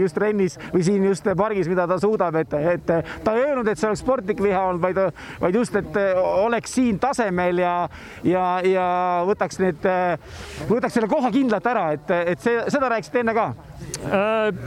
just 0.00 0.16
trennis 0.18 0.58
või 0.72 0.84
siin 0.86 1.08
just 1.08 1.26
pargis, 1.38 1.70
mida 1.70 1.88
ta 1.90 1.98
suudab, 2.00 2.38
et, 2.40 2.54
et 2.76 2.86
ta 3.24 3.34
ei 3.34 3.48
öelnud, 3.48 3.68
et 3.68 3.80
see 3.80 3.88
oleks 3.90 4.04
sportlik 4.04 4.42
viha 4.42 4.62
olnud, 4.70 4.82
vaid, 4.84 5.02
vaid 5.42 5.58
just, 5.58 5.76
et 5.78 5.98
oleks 6.24 6.78
siin 6.78 7.00
tasemel 7.02 7.64
ja, 7.64 7.74
ja, 8.26 8.44
ja 8.64 8.86
võtaks 9.28 9.60
need, 9.62 9.90
võtaks 10.70 10.94
selle 10.98 11.10
koha 11.10 11.32
kindlalt 11.34 11.66
ära, 11.74 11.90
et, 11.98 12.14
et 12.34 12.44
see, 12.44 12.62
seda 12.70 12.92
rääkisite 12.94 13.24
enne 13.24 13.36
ka 13.36 13.50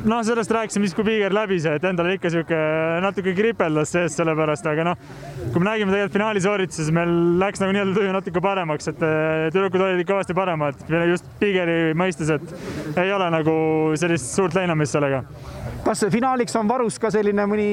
noh, 0.06 0.22
sellest 0.28 0.52
rääkisime 0.52 0.88
siis, 0.88 0.96
kui 0.98 1.06
Piiger 1.08 1.34
läbi 1.36 1.60
see, 1.64 1.76
et 1.80 1.86
endal 1.88 2.12
ikka 2.14 2.32
sihuke 2.34 2.60
natuke 3.04 3.34
kripeldas 3.38 3.94
sees 3.96 4.16
sellepärast, 4.20 4.68
aga 4.72 4.86
noh, 4.92 5.06
kui 5.54 5.62
me 5.62 5.70
nägime 5.70 5.94
tegelikult 5.94 6.18
finaali 6.18 6.44
soorituse, 6.44 6.84
siis 6.84 6.96
meil 6.96 7.12
läks 7.42 7.64
nagu 7.64 7.76
nii-öelda 7.76 7.98
tuju 7.98 8.14
natuke 8.18 8.44
paremaks, 8.44 8.92
et 8.92 9.02
tüdrukud 9.02 9.86
olid 9.88 10.08
kõvasti 10.10 10.38
paremad, 10.38 10.86
just 11.10 11.28
Piigeri 11.42 11.96
mõistes, 11.98 12.32
et 12.36 13.00
ei 13.02 13.14
ole 13.16 13.32
nagu 13.34 13.56
sellist 14.00 14.34
suurt 14.36 14.58
leinamist 14.58 14.98
sellega 14.98 15.24
kas 15.86 16.04
finaaliks 16.14 16.56
on 16.60 16.70
varus 16.70 16.98
ka 17.02 17.10
selline 17.14 17.46
mõni 17.50 17.68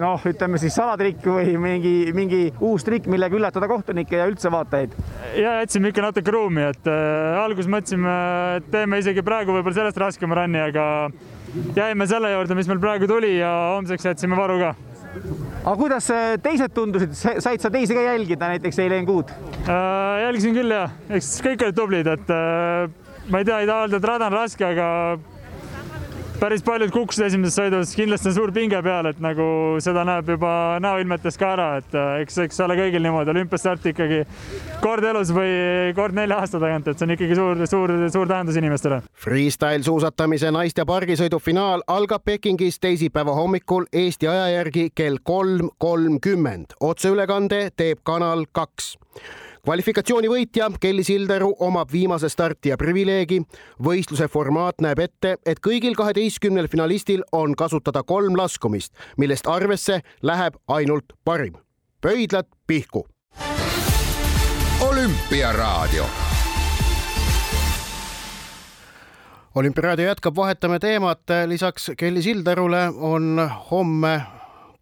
noh, 0.00 0.22
ütleme 0.28 0.60
siis 0.62 0.76
salatrikk 0.78 1.26
või 1.26 1.56
mingi, 1.60 1.94
mingi 2.14 2.42
uus 2.62 2.86
trikk, 2.86 3.08
millega 3.10 3.36
üllatada 3.38 3.68
kohtunikke 3.70 4.20
ja 4.20 4.28
üldse 4.30 4.52
vaatajaid? 4.52 4.94
ja 5.38 5.58
jätsime 5.62 5.92
ikka 5.92 6.06
natuke 6.06 6.34
ruumi, 6.34 6.64
et 6.70 6.90
äh, 6.90 7.40
alguses 7.42 7.70
mõtlesime, 7.72 8.14
et 8.60 8.70
teeme 8.72 9.02
isegi 9.02 9.24
praegu 9.26 9.56
võib-olla 9.56 9.80
sellest 9.80 10.00
raskema 10.02 10.38
run'i, 10.38 10.62
aga 10.62 10.86
jäime 11.76 12.08
selle 12.08 12.32
juurde, 12.32 12.56
mis 12.58 12.70
meil 12.70 12.82
praegu 12.82 13.10
tuli 13.10 13.34
ja 13.38 13.52
homseks 13.74 14.10
jätsime 14.12 14.38
varu 14.38 14.60
ka 14.62 14.72
aga 15.62 15.76
kuidas 15.76 16.08
äh, 16.14 16.36
teised 16.42 16.72
tundusid, 16.76 17.12
said 17.18 17.60
sa 17.60 17.72
teisi 17.72 17.96
ka 17.96 18.06
jälgida, 18.06 18.54
näiteks 18.54 18.80
Eileen 18.84 19.08
Kuud 19.08 19.34
äh,? 19.66 20.22
jälgisin 20.28 20.56
küll 20.56 20.72
ja, 20.72 20.86
eks 21.10 21.34
kõik 21.44 21.66
olid 21.66 21.78
tublid, 21.78 22.14
et 22.14 22.32
äh, 22.32 22.88
ma 23.28 23.42
ei 23.42 23.50
tea, 23.50 23.60
ei 23.60 23.70
taha 23.70 23.86
öelda, 23.86 24.00
et 24.00 24.10
rada 24.12 24.30
on 24.30 24.38
raske, 24.38 24.66
aga 24.66 24.88
päris 26.42 26.62
paljud 26.66 26.90
kukkusid 26.90 27.28
esimeses 27.28 27.54
sõidus, 27.54 27.92
kindlasti 27.94 28.30
on 28.32 28.34
suur 28.34 28.52
pinge 28.54 28.78
peal, 28.82 29.06
et 29.12 29.20
nagu 29.22 29.44
seda 29.82 30.02
näeb 30.06 30.32
juba 30.34 30.50
näoilmetest 30.82 31.38
ka 31.38 31.52
ära, 31.54 31.66
et 31.78 31.94
äh, 31.94 32.16
eks, 32.24 32.40
eks 32.48 32.58
ole 32.64 32.74
kõigil 32.80 33.04
niimoodi, 33.04 33.30
olümpiastart 33.30 33.86
ikkagi 33.92 34.24
kord 34.82 35.06
elus 35.06 35.30
või 35.34 35.92
kord 35.94 36.16
nelja 36.18 36.40
aasta 36.42 36.58
tagant, 36.62 36.90
et 36.90 36.98
see 36.98 37.06
on 37.06 37.14
ikkagi 37.14 37.38
suur, 37.38 37.62
suur, 37.70 37.94
suur 38.14 38.32
tähendus 38.32 38.58
inimestele. 38.58 38.98
Freestyle 39.22 39.86
suusatamise 39.86 40.50
naiste 40.54 40.86
pargisõidu 40.88 41.38
finaal 41.42 41.86
algab 41.86 42.26
Pekingis 42.26 42.80
teisipäeva 42.82 43.36
hommikul 43.38 43.86
Eesti 43.92 44.30
aja 44.32 44.50
järgi 44.56 44.88
kell 44.94 45.22
kolm 45.22 45.70
kolmkümmend. 45.78 46.74
otseülekande 46.80 47.68
teeb 47.76 48.02
Kanal 48.02 48.48
kaks 48.52 48.96
kvalifikatsiooni 49.62 50.26
võitja 50.26 50.66
Kelly 50.82 51.04
Sildaru 51.06 51.52
omab 51.62 51.92
viimase 51.92 52.28
startija 52.28 52.76
privileegi. 52.76 53.42
võistluse 53.82 54.26
formaat 54.28 54.80
näeb 54.82 54.98
ette, 54.98 55.36
et 55.46 55.60
kõigil 55.62 55.94
kaheteistkümnel 55.94 56.68
finalistil 56.68 57.22
on 57.32 57.54
kasutada 57.54 58.02
kolm 58.02 58.36
laskumist, 58.36 58.92
millest 59.16 59.46
arvesse 59.46 60.00
läheb 60.22 60.54
ainult 60.68 61.12
parim. 61.24 61.54
pöidlad 62.00 62.46
pihku. 62.66 63.06
olümpiaraadio 64.80 66.06
olümpiaraadio 69.54 70.06
jätkab, 70.06 70.36
vahetame 70.36 70.78
teemat. 70.78 71.22
lisaks 71.46 71.90
Kelly 71.96 72.22
Sildarule 72.22 72.88
on 72.96 73.50
homme 73.70 74.22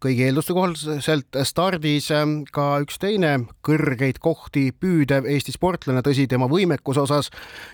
kõigi 0.01 0.25
eelduste 0.25 0.55
kohaselt 0.57 1.37
stardis 1.45 2.07
ähm, 2.15 2.41
ka 2.49 2.79
üks 2.81 2.97
teine 3.01 3.35
kõrgeid 3.65 4.17
kohti 4.21 4.71
püüdev 4.73 5.27
Eesti 5.29 5.53
sportlane, 5.53 6.01
tõsi, 6.05 6.25
tema 6.29 6.47
võimekuse 6.49 7.03
osas 7.03 7.29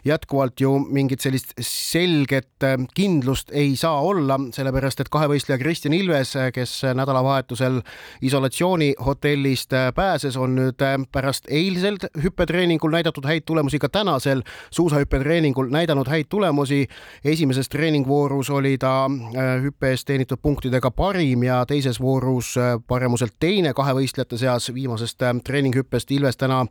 jätkuvalt 0.08 0.60
ju 0.60 0.74
mingit 0.84 1.24
sellist 1.24 1.54
selget 1.64 2.66
ähm, 2.68 2.88
kindlust 2.98 3.54
ei 3.56 3.78
saa 3.80 4.02
olla, 4.04 4.40
sellepärast 4.56 5.04
et 5.04 5.12
kahevõistleja 5.14 5.60
Kristjan 5.62 5.96
Ilves, 5.96 6.34
kes 6.54 6.74
nädalavahetusel 6.98 7.80
isolatsioonihotellist 8.28 9.78
äh, 9.78 9.88
pääses, 9.96 10.36
on 10.38 10.58
nüüd 10.60 10.84
äh, 10.84 10.98
pärast 11.12 11.48
eilsel 11.48 12.00
hüppetreeningul 12.24 12.92
näidatud 12.92 13.28
häid 13.30 13.48
tulemusi 13.48 13.80
ka 13.80 13.90
tänasel 13.90 14.44
suusahüppetreeningul 14.76 15.72
näidanud 15.72 16.12
häid 16.12 16.28
tulemusi. 16.30 16.86
esimeses 17.24 17.70
treeningvoorus 17.70 18.50
oli 18.50 18.78
ta 18.78 19.08
äh, 19.08 19.64
hüppe 19.64 19.94
eest 19.96 20.08
teenitud 20.12 20.44
punktidega 20.44 20.92
parim 20.92 21.48
ja 21.48 21.64
teises 21.66 22.02
voorus 22.02 22.17
voorus 22.18 22.56
äh, 22.58 22.76
paremuselt 22.88 23.36
teine 23.40 23.74
kahevõistlejate 23.78 24.40
seas, 24.42 24.72
viimasest 24.74 25.22
äh, 25.22 25.36
treeninghüppest 25.46 26.12
Ilves 26.12 26.38
täna 26.38 26.64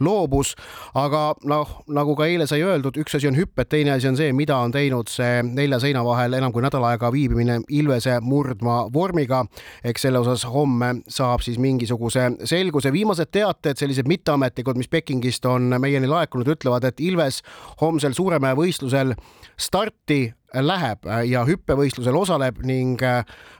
loobus. 0.00 0.54
aga 0.94 1.34
noh, 1.44 1.80
nagu 1.88 2.14
ka 2.16 2.26
eile 2.26 2.46
sai 2.46 2.62
öeldud, 2.64 2.96
üks 3.00 3.16
asi 3.18 3.28
on 3.28 3.36
hüpped, 3.36 3.68
teine 3.68 3.94
asi 3.94 4.08
on 4.08 4.16
see, 4.16 4.32
mida 4.32 4.56
on 4.56 4.72
teinud 4.72 5.10
see 5.12 5.42
nelja 5.44 5.80
seina 5.82 6.04
vahel 6.04 6.36
enam 6.38 6.52
kui 6.52 6.64
nädal 6.64 6.84
aega 6.88 7.10
viibimine 7.12 7.60
Ilvese 7.68 8.18
murdma 8.22 8.84
vormiga. 8.92 9.44
eks 9.84 10.06
selle 10.06 10.22
osas 10.22 10.46
homme 10.48 11.02
saab 11.08 11.44
siis 11.44 11.58
mingisuguse 11.58 12.30
selguse. 12.44 12.92
viimased 12.92 13.32
teated, 13.32 13.76
sellised 13.76 14.08
mitteametlikud, 14.08 14.78
mis 14.80 14.88
Pekingist 14.88 15.44
on 15.46 15.74
meieni 15.78 16.08
laekunud, 16.08 16.48
ütlevad, 16.56 16.84
et 16.84 17.00
Ilves 17.00 17.42
homsel 17.80 18.14
Suuremäe 18.14 18.54
võistlusel 18.56 19.14
starti 19.58 20.32
läheb 20.54 21.08
ja 21.26 21.42
hüppevõistlusel 21.48 22.16
osaleb 22.16 22.60
ning 22.66 23.02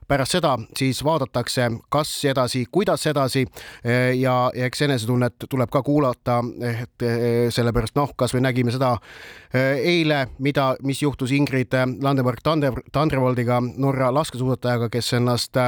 pärast 0.08 0.36
seda 0.36 0.54
siis 0.78 1.02
vaadatakse, 1.04 1.70
kas 1.92 2.12
edasi, 2.24 2.64
kuidas 2.72 3.06
edasi 3.06 3.44
ja, 4.18 4.34
ja 4.54 4.66
eks 4.66 4.82
enesetunnet 4.86 5.46
tuleb 5.50 5.70
ka 5.72 5.82
kuulata, 5.82 6.40
et 6.64 7.04
sellepärast 7.54 7.96
noh, 7.98 8.12
kasvõi 8.16 8.42
nägime 8.44 8.74
seda 8.74 8.94
eile, 9.54 10.26
mida, 10.42 10.74
mis 10.82 11.02
juhtus 11.02 11.32
Ingrid 11.34 11.74
Landemark 12.02 12.42
Tandrevoldiga, 12.92 13.60
Norra 13.78 14.10
laskesuusatajaga, 14.14 14.88
kes 14.92 15.12
ennast 15.18 15.58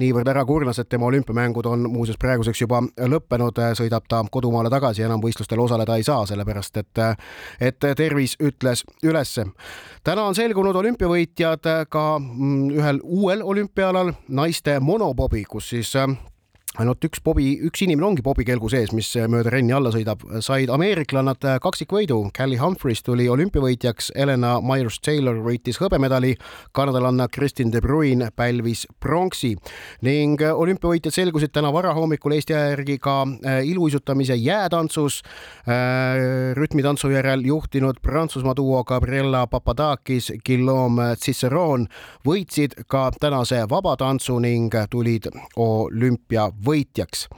niivõrd 0.00 0.28
ära 0.28 0.44
kurnas, 0.44 0.78
et 0.78 0.88
tema 0.92 1.08
olümpiamängud 1.08 1.66
on 1.70 1.88
muuseas 1.90 2.18
praeguseks 2.20 2.60
juba 2.64 2.82
lõppenud, 2.82 3.60
sõidab 3.78 4.08
ta 4.08 4.22
kodumaale 4.30 4.70
tagasi, 4.72 5.04
enam 5.06 5.22
võistlustel 5.24 5.60
osaleda 5.64 5.96
ei 5.96 6.06
saa, 6.06 6.26
sellepärast 6.28 6.82
et, 6.82 7.04
et 7.60 7.88
tervis 7.96 8.36
ütles 8.42 8.84
ülesse. 9.02 9.46
täna 10.04 10.24
on 10.28 10.34
selgunud 10.34 10.76
olümpiavõitjad 10.76 11.68
ka 11.88 12.04
mm, 12.18 12.70
ühel 12.78 13.00
uuel 13.02 13.42
olümpial 13.42 13.63
olümpiaalal 13.64 14.12
naiste 14.28 14.80
monobobi, 14.80 15.44
kus 15.48 15.68
siis 15.68 15.96
äh, 15.96 16.08
ainult 16.80 17.04
üks 17.06 17.22
bobi, 17.24 17.52
üks 17.68 17.84
inimene 17.84 18.08
ongi 18.08 18.24
bobikelgu 18.24 18.68
sees, 18.72 18.92
mis 18.96 19.12
mööda 19.30 19.52
renni 19.54 19.74
alla 19.76 19.92
sõidab, 19.94 20.24
said 20.44 20.72
ameeriklannad 20.74 21.44
kaksikvõidu. 21.62 22.18
Callie 22.34 22.58
Humphreys 22.58 23.04
tuli 23.06 23.28
olümpiavõitjaks, 23.30 24.10
Helena 24.18 24.56
Myers-Taylor 24.64 25.38
võitis 25.44 25.78
hõbemedali, 25.82 26.34
kanadalanna 26.74 27.28
Kristin 27.32 27.70
De 27.72 27.82
Bruin 27.84 28.26
pälvis 28.36 28.84
pronksi 29.00 29.54
ning 30.04 30.42
olümpiavõitjad 30.42 31.14
selgusid 31.14 31.52
täna 31.54 31.70
varahommikul 31.74 32.34
Eesti 32.34 32.56
aja 32.56 32.72
järgi 32.74 32.98
ka 33.02 33.16
äh, 33.22 33.60
iluuisutamise 33.68 34.34
jäätantsus. 34.34 35.20
Äh, 35.68 36.54
rütmitantsu 36.58 37.10
järel 37.12 37.44
juhtinud 37.46 38.00
Prantsusmaa 38.02 38.56
duo 38.56 38.82
Gabriella 38.84 39.46
Papadakis, 39.46 40.32
Guillaume 40.46 41.14
Ciceron 41.16 41.86
võitsid 42.26 42.76
ka 42.90 43.10
tänase 43.20 43.62
vabatantsu 43.70 44.38
ning 44.42 44.74
tulid 44.90 45.30
olümpia 45.56 46.50
võitjaks 46.66 47.28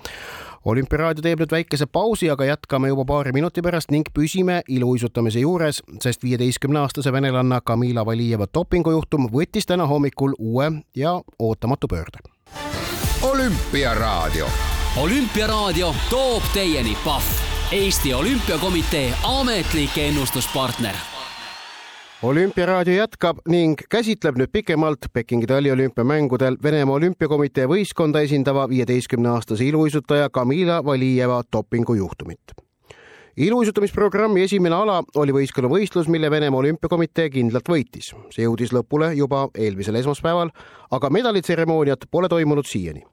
olümpiaraadio 0.67 1.23
teeb 1.23 1.41
nüüd 1.43 1.53
väikese 1.53 1.87
pausi, 1.87 2.31
aga 2.31 2.45
jätkame 2.49 2.91
juba 2.91 3.05
paari 3.07 3.33
minuti 3.37 3.63
pärast 3.63 3.93
ning 3.95 4.09
püsime 4.15 4.61
iluuisutamise 4.69 5.41
juures, 5.45 5.83
sest 6.03 6.25
viieteistkümne-aastase 6.27 7.13
venelanna 7.13 7.61
Kamila 7.61 8.07
Valijeva 8.07 8.49
dopingujuhtum 8.55 9.31
võttis 9.33 9.69
täna 9.71 9.87
hommikul 9.87 10.35
uue 10.39 10.73
ja 10.95 11.21
ootamatu 11.39 11.89
pöörde. 11.89 12.19
olümpiaraadio. 13.23 14.47
olümpiaraadio 14.97 15.95
toob 16.11 16.43
teieni 16.55 16.97
Pahv, 17.05 17.27
Eesti 17.73 18.15
Olümpiakomitee 18.15 19.15
ametlik 19.25 19.99
ennustuspartner 19.99 21.16
olümpiaraadio 22.23 22.95
jätkab 22.97 23.39
ning 23.49 23.81
käsitleb 23.93 24.39
nüüd 24.41 24.49
pikemalt 24.53 25.09
Pekingi 25.13 25.47
taliolümpiamängudel 25.47 26.57
Venemaa 26.63 26.97
Olümpiakomitee 26.97 27.67
võistkonda 27.69 28.23
esindava 28.25 28.65
viieteistkümne 28.69 29.29
aastase 29.29 29.67
iluuisutaja 29.67 30.31
Kamila 30.31 30.85
Valijeva 30.85 31.43
dopingujuhtumit. 31.53 32.41
iluuisutamisprogrammi 33.37 34.43
esimene 34.43 34.75
ala 34.75 35.03
oli 35.17 35.33
võistkonnavõistlus, 35.33 36.09
mille 36.09 36.31
Venemaa 36.31 36.61
Olümpiakomitee 36.61 37.31
kindlalt 37.31 37.69
võitis. 37.69 38.15
see 38.31 38.45
jõudis 38.45 38.73
lõpule 38.73 39.13
juba 39.15 39.49
eelmisel 39.55 39.95
esmaspäeval, 39.95 40.51
aga 40.91 41.11
medalitseremooniat 41.11 42.09
pole 42.11 42.29
toimunud 42.29 42.67
siiani 42.67 43.05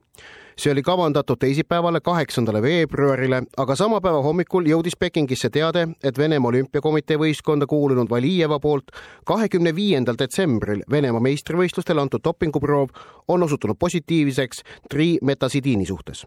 see 0.56 0.72
oli 0.72 0.82
kavandatud 0.82 1.38
teisipäevale, 1.38 2.00
kaheksandale 2.00 2.62
veebruarile, 2.62 3.42
aga 3.56 3.76
sama 3.76 4.00
päeva 4.00 4.22
hommikul 4.22 4.66
jõudis 4.68 4.96
Pekingisse 4.98 5.50
teade, 5.50 5.88
et 6.02 6.18
Venemaa 6.18 6.48
Olümpiakomitee 6.48 7.18
võistkonda 7.18 7.66
kuulunud 7.66 8.10
Valijeva 8.10 8.60
poolt 8.60 8.94
kahekümne 9.26 9.74
viiendal 9.74 10.18
detsembril 10.18 10.84
Venemaa 10.90 11.20
meistrivõistlustel 11.20 11.98
antud 11.98 12.24
dopinguproov 12.24 12.88
on 13.28 13.42
osutunud 13.42 13.76
positiivseks 13.78 14.62
trimetasidiini 14.90 15.86
suhtes. 15.86 16.26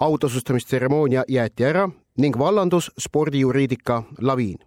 autosustamise 0.00 0.66
jäeti 1.28 1.64
ära 1.64 1.88
ning 2.18 2.38
vallandus 2.38 2.90
spordijuriidika 2.98 4.02
laviin 4.20 4.58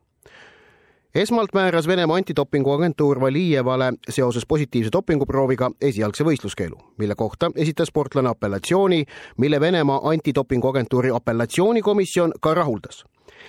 esmalt 1.18 1.54
määras 1.54 1.88
Venemaa 1.88 2.18
antidopinguagentuur 2.18 3.22
Valijevale 3.22 3.94
seoses 4.10 4.46
positiivse 4.46 4.92
dopinguprooviga 4.94 5.72
esialgse 5.82 6.26
võistluskeelu, 6.28 6.78
mille 6.98 7.16
kohta 7.16 7.50
esitas 7.56 7.90
sportlane 7.90 8.30
apellatsiooni, 8.30 9.04
mille 9.38 9.60
Venemaa 9.60 10.00
antidopinguagentuuri 10.12 11.12
apellatsioonikomisjon 11.14 12.38
ka 12.42 12.54
rahuldas. 12.54 13.04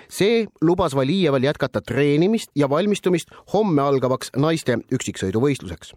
See 0.08 0.46
lubas 0.60 0.96
Valijeval 0.96 1.44
jätkata 1.44 1.80
treenimist 1.80 2.50
ja 2.56 2.70
valmistumist 2.70 3.28
homme 3.52 3.82
algavaks 3.82 4.32
naiste 4.36 4.78
üksiksõiduvõistluseks 4.92 5.92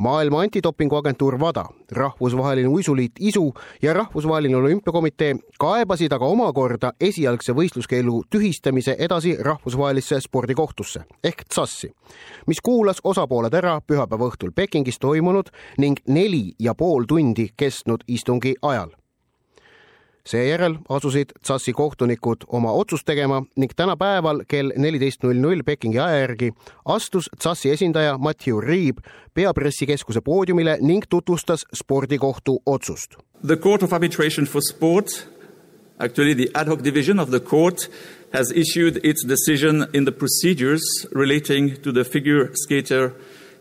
maailma 0.00 0.40
antidopinguagentuur 0.40 1.38
WADA, 1.38 1.64
rahvusvaheline 1.92 2.68
uisuliit 2.68 3.12
ISU 3.20 3.54
ja 3.82 3.92
rahvusvaheline 3.92 4.56
olümpiakomitee 4.56 5.34
kaebasid 5.58 6.12
aga 6.12 6.26
omakorda 6.26 6.92
esialgse 7.00 7.52
võistluskeelu 7.52 8.22
tühistamise 8.30 8.96
edasi 8.98 9.36
rahvusvahelisse 9.40 10.20
spordikohtusse 10.20 11.04
ehk 11.24 11.44
TSAS-i, 11.48 11.92
mis 12.46 12.60
kuulas 12.64 13.04
osapooled 13.04 13.54
ära 13.54 13.80
pühapäeva 13.80 14.30
õhtul 14.32 14.54
Pekingis 14.56 14.98
toimunud 14.98 15.52
ning 15.78 16.00
neli 16.08 16.54
ja 16.58 16.74
pool 16.74 17.04
tundi 17.04 17.50
kestnud 17.56 18.08
istungi 18.08 18.56
ajal 18.62 18.96
seejärel 20.26 20.76
asusid 20.88 21.32
TSAS-i 21.42 21.72
kohtunikud 21.72 22.44
oma 22.48 22.72
otsust 22.72 23.06
tegema 23.06 23.42
ning 23.56 23.72
tänapäeval 23.76 24.44
kell 24.48 24.72
neliteist 24.76 25.22
null 25.22 25.40
null 25.40 25.62
Pekingi 25.66 25.98
aja 25.98 26.20
järgi 26.20 26.52
astus 26.84 27.30
TSAS-i 27.38 27.70
esindaja 27.70 28.18
Matthew 28.18 28.60
Reeb 28.60 28.98
peapressikeskuse 29.34 30.20
poodiumile 30.20 30.78
ning 30.80 31.04
tutvustas 31.08 31.64
spordikohtu 31.74 32.62
otsust. 32.66 33.16
The 33.46 33.56
Court 33.56 33.82
of 33.82 33.92
Arbitration 33.92 34.46
for 34.46 34.60
Sport, 34.60 35.28
actually 35.98 36.34
the 36.34 36.50
ad 36.54 36.68
hoc 36.68 36.84
division 36.84 37.20
of 37.20 37.30
the 37.30 37.40
court, 37.40 37.90
has 38.32 38.52
issued 38.52 39.00
its 39.02 39.24
decision 39.26 39.86
in 39.92 40.04
the 40.04 40.12
procedures 40.12 40.82
relating 41.12 41.76
to 41.82 41.92
the 41.92 42.04
figure 42.04 42.50
skater 42.54 43.14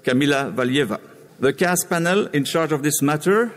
Kamila 0.04 0.54
Valieva. 0.56 1.00
The 1.40 1.54
CAS 1.54 1.86
panel 1.86 2.28
in 2.28 2.44
charge 2.44 2.72
of 2.72 2.84
this 2.84 3.02
matter 3.02 3.54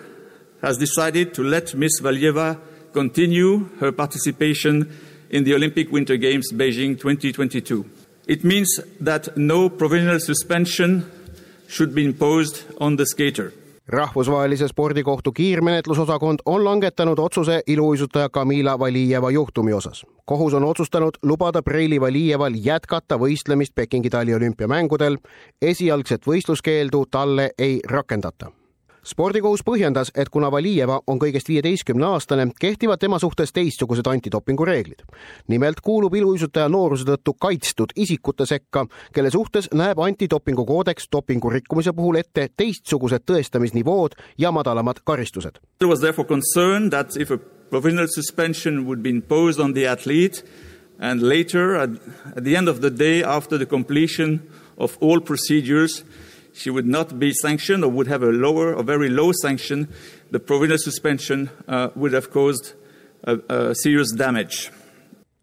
has 0.63 0.79
decided 0.79 1.35
to 1.35 1.43
let 1.43 1.75
Miss 1.75 2.01
Valieva 2.01 2.59
continue 2.93 3.61
her 3.81 3.93
participation 3.93 4.87
in 5.31 5.45
the 5.45 5.55
Olympic 5.55 5.93
Winter 5.93 6.19
Games 6.19 6.53
Beijing 6.55 6.97
2022. 6.97 7.85
It 8.29 8.45
means 8.45 8.81
that 9.05 9.29
no 9.37 9.69
provisional 9.71 10.19
suspension 10.19 11.03
should 11.69 11.95
be 11.95 12.05
imposed 12.05 12.57
on 12.81 12.97
the 12.97 13.05
skater. 13.05 13.53
rahvusvahelise 13.89 14.69
spordikohtu 14.69 15.33
kiirmenetlusosakond 15.33 16.39
on 16.47 16.65
langetanud 16.65 17.19
otsuse 17.19 17.61
iluuisutaja 17.67 18.29
Kamila 18.29 18.79
Valijeva 18.79 19.31
juhtumi 19.31 19.73
osas. 19.73 20.07
kohus 20.25 20.55
on 20.55 20.65
otsustanud 20.65 21.11
lubada 21.23 21.63
Preili 21.63 22.01
Valijeval 22.01 22.55
jätkata 22.55 23.19
võistlemist 23.19 23.73
Pekingi 23.75 24.11
taliolümpiamängudel. 24.11 25.17
esialgset 25.63 26.27
võistluskeeldu 26.27 27.05
talle 27.11 27.51
ei 27.59 27.81
rakendata 27.89 28.62
spordikohus 29.05 29.63
põhjendas, 29.67 30.11
et 30.15 30.29
kuna 30.29 30.51
Valijeva 30.51 31.01
on 31.07 31.19
kõigest 31.19 31.49
viieteistkümne 31.51 32.07
aastane, 32.07 32.47
kehtivad 32.61 33.01
tema 33.03 33.19
suhtes 33.19 33.53
teistsugused 33.53 34.07
antidopingu 34.07 34.65
reeglid. 34.65 35.03
nimelt 35.49 35.81
kuulub 35.81 36.15
iluuisutaja 36.15 36.69
nooruse 36.69 37.05
tõttu 37.05 37.35
kaitstud 37.41 37.93
isikute 37.97 38.47
sekka, 38.47 38.87
kelle 39.13 39.31
suhtes 39.31 39.69
näeb 39.75 39.99
antidopingu 39.99 40.65
koodeks 40.67 41.09
dopingu 41.13 41.51
rikkumise 41.51 41.93
puhul 41.93 42.17
ette 42.17 42.49
teistsugused 42.57 43.23
tõestamisnivood 43.27 44.15
ja 44.39 44.53
madalamad 44.53 45.03
karistused. 45.05 45.59
There 45.79 45.91
was 45.91 46.01
therefore 46.01 46.29
concern 46.29 46.91
that 46.91 47.17
if 47.17 47.31
a 47.31 47.39
provisional 47.71 48.07
suspension 48.07 48.87
would 48.87 49.03
be 49.03 49.11
imposed 49.11 49.61
on 49.61 49.75
the 49.75 49.87
athlete 49.87 50.45
and 50.99 51.23
later 51.23 51.77
at, 51.77 51.91
at 52.37 52.45
the 52.45 52.57
end 52.57 52.69
of 52.69 52.81
the 52.81 52.91
day 52.91 53.23
after 53.23 53.59
the 53.59 53.67
completion 53.67 54.41
of 54.77 54.97
all 55.01 55.21
procedures 55.21 56.05
she 56.53 56.71
would 56.71 56.87
not 56.87 57.19
be 57.19 57.33
sanctioned 57.33 57.85
or 57.85 57.91
would 57.91 58.09
have 58.09 58.23
a 58.23 58.31
lower 58.31 58.75
or 58.75 58.85
very 58.85 59.09
low 59.09 59.33
sanction, 59.33 59.89
the 60.31 60.39
provisional 60.39 60.79
suspension 60.79 61.51
uh, 61.69 61.89
would 61.95 62.13
have 62.13 62.31
caused 62.31 62.75
a, 63.25 63.39
a 63.49 63.75
serious 63.75 64.13
damage. 64.13 64.71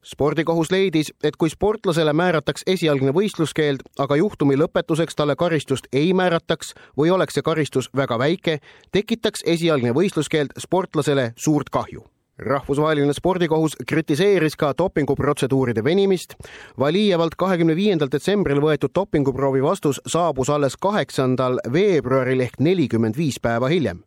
spordikohus 0.10 0.72
leidis, 0.72 1.12
et 1.24 1.36
kui 1.38 1.51
sportlasele 1.51 2.13
määrataks 2.18 2.63
esialgne 2.72 3.12
võistluskeeld, 3.14 3.83
aga 4.00 4.16
juhtumi 4.18 4.55
lõpetuseks 4.57 5.18
talle 5.20 5.36
karistust 5.38 5.90
ei 5.94 6.14
määrataks 6.18 6.74
või 6.98 7.12
oleks 7.14 7.38
see 7.38 7.46
karistus 7.46 7.92
väga 7.94 8.18
väike, 8.18 8.57
tekitaks 8.96 9.44
esialgne 9.46 9.94
võistluskeeld 9.94 10.55
sportlasele 10.57 11.33
suurt 11.38 11.70
kahju 11.70 12.07
rahvusvaheline 12.40 13.14
spordikohus 13.14 13.75
kritiseeris 13.88 14.56
ka 14.56 14.74
dopinguprotseduuride 14.78 15.84
venimist. 15.84 16.36
Valijevalt 16.80 17.36
kahekümne 17.38 17.75
viiendal 17.75 18.12
detsembril 18.12 18.62
võetud 18.64 18.94
dopinguproovi 18.96 19.64
vastus 19.64 20.02
saabus 20.08 20.50
alles 20.50 20.78
kaheksandal 20.78 21.60
veebruaril 21.74 22.46
ehk 22.48 22.60
nelikümmend 22.60 23.18
viis 23.18 23.40
päeva 23.40 23.68
hiljem. 23.68 24.04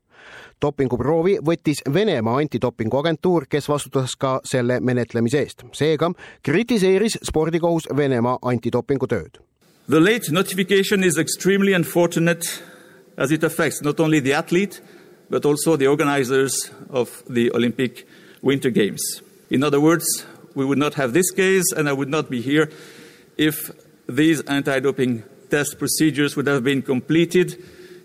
dopinguproovi 0.63 1.39
võttis 1.43 1.83
Venemaa 1.95 2.37
antidopinguagentuur, 2.39 3.47
kes 3.51 3.69
vastutas 3.69 4.17
ka 4.17 4.41
selle 4.45 4.81
menetlemise 4.81 5.39
eest. 5.39 5.65
seega 5.73 6.13
kritiseeris 6.43 7.19
spordikohus 7.23 7.89
Venemaa 7.97 8.39
antidopingu 8.43 9.07
tööd. 9.07 9.41
The 9.89 10.01
late 10.01 10.31
notification 10.31 11.05
is 11.05 11.19
extremely 11.19 11.75
unfortunate 11.75 12.47
as 13.17 13.33
it 13.33 13.45
affects 13.45 13.83
not 13.83 14.01
only 14.01 14.21
the 14.21 14.35
athlete 14.35 14.81
but 15.31 15.45
also 15.45 15.77
the 15.77 15.89
organizers 15.89 16.73
of 16.91 17.23
the 17.35 17.51
Olympic 17.55 18.07
Winter 18.43 18.71
Games. 18.71 19.23
In 19.51 19.63
other 19.63 19.81
words, 19.81 20.05
we 20.55 20.65
would 20.65 20.79
not 20.79 20.95
have 20.95 21.13
this 21.13 21.31
case, 21.31 21.65
and 21.77 21.89
I 21.89 21.93
would 21.93 22.09
not 22.09 22.29
be 22.29 22.41
here 22.41 22.71
if 23.39 23.71
these 24.09 24.43
anti 24.43 24.81
doping 24.81 25.23
test 25.51 25.79
procedures 25.79 26.37
would 26.37 26.47
have 26.47 26.65
been 26.65 26.83
completed 26.83 27.63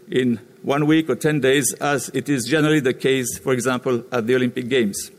in 0.10 0.40
one 0.64 0.86
week 0.86 1.10
or 1.10 1.16
10 1.16 1.42
days, 1.42 1.74
as 1.82 2.10
it 2.14 2.30
is 2.30 2.46
generally 2.46 2.80
the 2.80 2.94
case, 2.94 3.40
for 3.40 3.54
example, 3.54 4.04
at 4.12 4.28
the 4.28 4.36
Olympic 4.36 4.70
Games. 4.70 5.12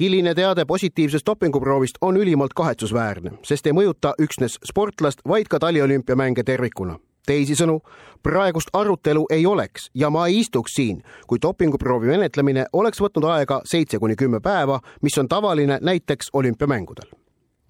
hiline 0.00 0.34
teade 0.34 0.64
positiivsest 0.66 1.26
dopinguproovist 1.26 1.98
on 2.00 2.16
ülimalt 2.16 2.54
kahetsusväärne, 2.54 3.30
sest 3.46 3.66
ei 3.66 3.72
mõjuta 3.72 4.16
üksnes 4.18 4.58
sportlast, 4.66 5.22
vaid 5.22 5.46
ka 5.46 5.60
taliolümpiamänge 5.62 6.42
tervikuna 6.42 6.98
teisisõnu, 7.26 7.80
praegust 8.22 8.68
arutelu 8.72 9.26
ei 9.30 9.46
oleks 9.46 9.90
ja 9.94 10.10
ma 10.10 10.26
ei 10.26 10.40
istuks 10.40 10.72
siin, 10.74 11.02
kui 11.26 11.38
dopinguproovi 11.42 12.06
menetlemine 12.06 12.66
oleks 12.72 13.00
võtnud 13.00 13.28
aega 13.30 13.60
seitse 13.64 13.98
kuni 13.98 14.16
kümme 14.16 14.40
päeva, 14.40 14.80
mis 15.02 15.18
on 15.18 15.28
tavaline 15.28 15.78
näiteks 15.82 16.30
olümpiamängudel. 16.32 17.10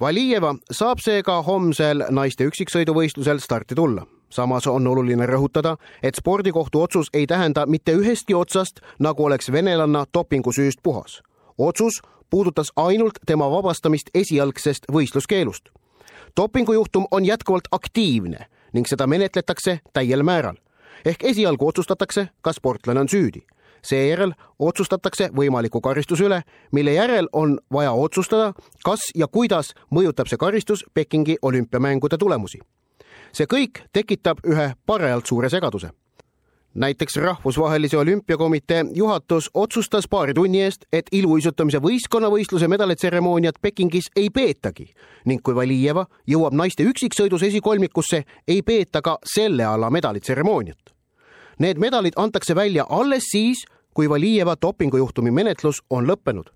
Valijeva 0.00 0.54
saab 0.70 0.98
seega 0.98 1.42
homsel 1.42 2.02
naiste 2.10 2.46
üksiksõiduvõistlusel 2.50 3.38
starti 3.40 3.74
tulla. 3.74 4.06
samas 4.34 4.66
on 4.66 4.86
oluline 4.86 5.26
rõhutada, 5.26 5.76
et 6.02 6.14
spordikohtu 6.14 6.82
otsus 6.82 7.06
ei 7.14 7.26
tähenda 7.26 7.66
mitte 7.66 7.92
ühestki 7.92 8.34
otsast, 8.34 8.80
nagu 8.98 9.24
oleks 9.24 9.52
venelanna 9.52 10.04
dopingusüüst 10.14 10.82
puhas. 10.82 11.22
otsus 11.58 12.02
puudutas 12.30 12.72
ainult 12.76 13.18
tema 13.26 13.50
vabastamist 13.50 14.10
esialgsest 14.14 14.84
võistluskeelust. 14.92 15.64
dopingujuhtum 16.36 17.06
on 17.10 17.24
jätkuvalt 17.24 17.68
aktiivne 17.70 18.46
ning 18.74 18.86
seda 18.86 19.06
menetletakse 19.06 19.80
täiel 19.92 20.22
määral. 20.22 20.56
ehk 21.04 21.24
esialgu 21.24 21.68
otsustatakse, 21.68 22.28
kas 22.42 22.56
sportlane 22.56 23.00
on 23.00 23.08
süüdi. 23.08 23.46
seejärel 23.82 24.32
otsustatakse 24.58 25.28
võimaliku 25.36 25.80
karistuse 25.80 26.24
üle, 26.24 26.42
mille 26.72 26.92
järel 26.92 27.28
on 27.32 27.58
vaja 27.72 27.92
otsustada, 27.92 28.52
kas 28.84 29.00
ja 29.14 29.26
kuidas 29.28 29.74
mõjutab 29.90 30.28
see 30.28 30.36
karistus 30.36 30.84
Pekingi 30.94 31.36
olümpiamängude 31.42 32.18
tulemusi. 32.18 32.58
see 33.32 33.46
kõik 33.46 33.84
tekitab 33.92 34.38
ühe 34.46 34.74
parajalt 34.86 35.26
suure 35.26 35.48
segaduse 35.48 35.90
näiteks 36.74 37.16
Rahvusvahelise 37.16 37.98
Olümpiakomitee 37.98 38.84
juhatus 38.94 39.50
otsustas 39.54 40.08
paari 40.10 40.34
tunni 40.34 40.62
eest, 40.62 40.84
et 40.92 41.06
iluuisutamise 41.12 41.78
võistkonnavõistluse 41.78 42.68
medalitseremooniat 42.68 43.54
Pekingis 43.62 44.10
ei 44.16 44.30
peetagi 44.30 44.88
ning 45.24 45.42
kui 45.42 45.54
Valijeva 45.54 46.06
jõuab 46.30 46.54
naiste 46.54 46.82
üksiksõidus 46.82 47.42
esikolmikusse, 47.42 48.24
ei 48.48 48.62
peeta 48.62 49.02
ka 49.02 49.18
selle 49.34 49.64
ala 49.64 49.90
medalitseremooniat. 49.90 50.94
Need 51.58 51.78
medalid 51.78 52.16
antakse 52.16 52.54
välja 52.54 52.86
alles 52.88 53.30
siis, 53.30 53.64
kui 53.94 54.10
Valijeva 54.10 54.56
dopingujuhtumi 54.62 55.30
menetlus 55.30 55.82
on 55.90 56.06
lõppenud. 56.06 56.50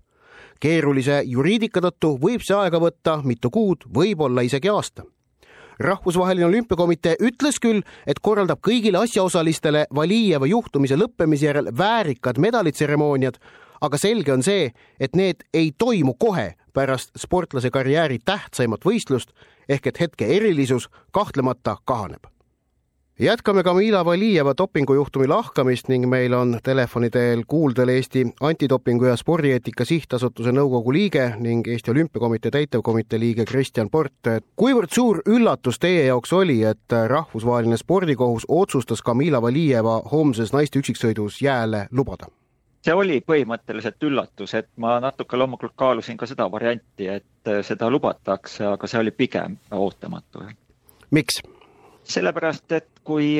keerulise 0.59 1.21
juriidika 1.25 1.79
tõttu 1.79 2.17
võib 2.19 2.41
see 2.43 2.55
aega 2.55 2.79
võtta 2.79 3.21
mitu 3.23 3.49
kuud, 3.49 3.85
võib-olla 3.95 4.41
isegi 4.41 4.69
aasta 4.69 5.03
rahvusvaheline 5.79 6.45
olümpiakomitee 6.45 7.15
ütles 7.23 7.59
küll, 7.61 7.81
et 8.07 8.19
korraldab 8.21 8.61
kõigile 8.65 9.01
asjaosalistele 9.03 9.85
Valijeva 9.95 10.47
juhtumise 10.47 10.97
lõppemise 10.99 11.49
järel 11.49 11.71
väärikad 11.77 12.39
medalitseremooniad, 12.39 13.39
aga 13.81 13.97
selge 13.97 14.33
on 14.33 14.43
see, 14.43 14.71
et 14.99 15.15
need 15.15 15.45
ei 15.53 15.71
toimu 15.77 16.13
kohe 16.19 16.53
pärast 16.73 17.15
sportlase 17.17 17.71
karjääri 17.71 18.19
tähtsaimat 18.25 18.85
võistlust 18.85 19.31
ehk 19.69 19.87
et 19.87 19.99
hetke 19.99 20.27
erilisus 20.35 20.89
kahtlemata 21.11 21.77
kahaneb 21.85 22.27
jätkame 23.19 23.63
Kamila 23.63 24.05
Valijeva 24.05 24.53
dopingujuhtumi 24.57 25.27
lahkamist 25.27 25.87
ning 25.87 26.07
meil 26.07 26.33
on 26.33 26.59
telefoni 26.63 27.09
teel 27.09 27.43
kuuldel 27.47 27.89
Eesti 27.89 28.27
Antidopingu 28.41 29.05
ja 29.05 29.15
Spordieetika 29.15 29.85
Sihtasutuse 29.85 30.51
nõukogu 30.55 30.93
liige 30.93 31.25
ning 31.39 31.67
Eesti 31.67 31.91
Olümpiakomitee 31.91 32.51
täitevkomitee 32.51 33.19
liige 33.19 33.45
Kristjan 33.45 33.89
Port. 33.89 34.13
kuivõrd 34.55 34.95
suur 34.95 35.21
üllatus 35.27 35.79
teie 35.79 36.05
jaoks 36.05 36.33
oli, 36.33 36.63
et 36.63 36.95
rahvusvaheline 37.07 37.77
spordikohus 37.77 38.45
otsustas 38.47 39.01
Kamila 39.01 39.41
Valijeva 39.41 40.01
homses 40.11 40.53
naiste 40.53 40.79
üksiksõidus 40.79 41.41
jääle 41.41 41.87
lubada? 41.91 42.31
see 42.81 42.93
oli 42.93 43.19
põhimõtteliselt 43.19 44.03
üllatus, 44.03 44.53
et 44.53 44.69
ma 44.77 44.99
natuke 44.99 45.37
loomulikult 45.37 45.75
kaalusin 45.75 46.17
ka 46.17 46.25
seda 46.25 46.51
varianti, 46.51 47.07
et 47.07 47.51
seda 47.67 47.89
lubatakse, 47.89 48.65
aga 48.65 48.87
see 48.87 48.99
oli 48.99 49.11
pigem 49.11 49.57
ootamatu. 49.71 50.43
miks? 51.11 51.43
Sellepärast, 52.09 52.71
et 52.73 53.03
kui 53.05 53.35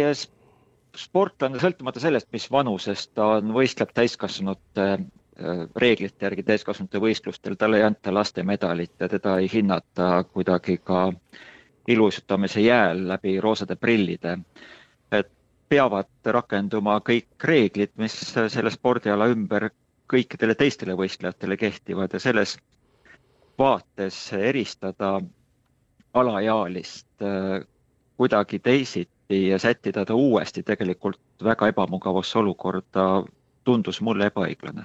sportlane, 0.98 1.60
sõltumata 1.62 2.02
sellest, 2.02 2.30
mis 2.34 2.48
vanusest 2.52 3.14
ta 3.18 3.36
on, 3.38 3.54
võistleb 3.56 3.92
täiskasvanute 3.96 4.88
äh, 4.90 5.64
reeglite 5.84 6.28
järgi 6.28 6.46
täiskasvanute 6.48 7.02
võistlustel, 7.02 7.58
talle 7.60 7.80
ei 7.80 7.88
anta 7.88 8.14
lastemedalit 8.14 8.96
ja 9.00 9.10
teda 9.10 9.38
ei 9.40 9.50
hinnata 9.54 10.24
kuidagi 10.34 10.80
ka 10.84 11.10
iluuisutamise 11.90 12.62
jääl 12.62 13.08
läbi 13.08 13.40
roosade 13.42 13.76
prillide. 13.76 14.38
et 15.12 15.32
peavad 15.70 16.10
rakenduma 16.26 17.00
kõik 17.06 17.44
reeglid, 17.44 17.92
mis 17.98 18.14
selle 18.34 18.72
spordiala 18.74 19.28
ümber 19.30 19.70
kõikidele 20.10 20.56
teistele 20.58 20.96
võistlejatele 20.98 21.58
kehtivad 21.58 22.14
ja 22.14 22.20
selles 22.20 22.58
vaates 23.60 24.18
eristada 24.34 25.20
alaealist 26.14 27.22
äh, 27.22 27.62
kuidagi 28.20 28.60
teisiti 28.60 29.48
ja 29.48 29.60
sättida 29.60 30.04
ta 30.06 30.16
uuesti 30.16 30.64
tegelikult 30.64 31.20
väga 31.44 31.70
ebamugavasse 31.72 32.40
olukorda, 32.40 33.06
tundus 33.64 34.02
mulle 34.04 34.28
ebaõiglane 34.28 34.84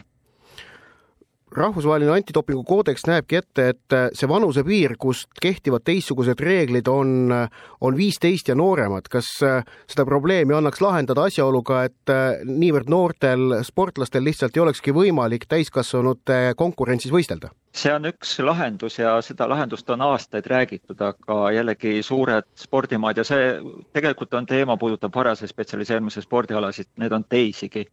rahvusvaheline 1.56 2.12
antidopingu 2.14 2.64
koodeks 2.66 3.06
näebki 3.08 3.38
ette, 3.40 3.68
et 3.74 3.96
see 4.16 4.28
vanusepiir, 4.28 4.96
kust 5.00 5.30
kehtivad 5.40 5.84
teistsugused 5.86 6.40
reeglid, 6.40 6.88
on, 6.88 7.32
on 7.80 7.96
viisteist 7.96 8.48
ja 8.48 8.54
nooremad. 8.58 9.08
kas 9.10 9.28
seda 9.40 10.04
probleemi 10.04 10.54
annaks 10.54 10.80
lahendada 10.80 11.26
asjaoluga, 11.28 11.84
et 11.88 12.14
niivõrd 12.44 12.90
noortel 12.90 13.58
sportlastel 13.66 14.24
lihtsalt 14.24 14.56
ei 14.56 14.64
olekski 14.64 14.94
võimalik 14.94 15.46
täiskasvanute 15.48 16.54
konkurentsis 16.56 17.12
võistelda? 17.12 17.52
see 17.74 17.90
on 17.90 18.06
üks 18.06 18.36
lahendus 18.38 19.00
ja 19.00 19.16
seda 19.26 19.48
lahendust 19.50 19.88
on 19.90 20.04
aastaid 20.06 20.46
räägitud, 20.46 21.00
aga 21.02 21.38
jällegi 21.56 22.02
suured 22.06 22.46
spordimaad 22.58 23.18
ja 23.18 23.24
see 23.26 23.48
tegelikult 23.96 24.34
on 24.38 24.46
teema, 24.46 24.76
puudutab 24.78 25.14
varase 25.14 25.48
spetsialiseerumise 25.50 26.22
spordialasid, 26.22 26.92
need 27.02 27.12
on 27.12 27.26
teisigi 27.28 27.88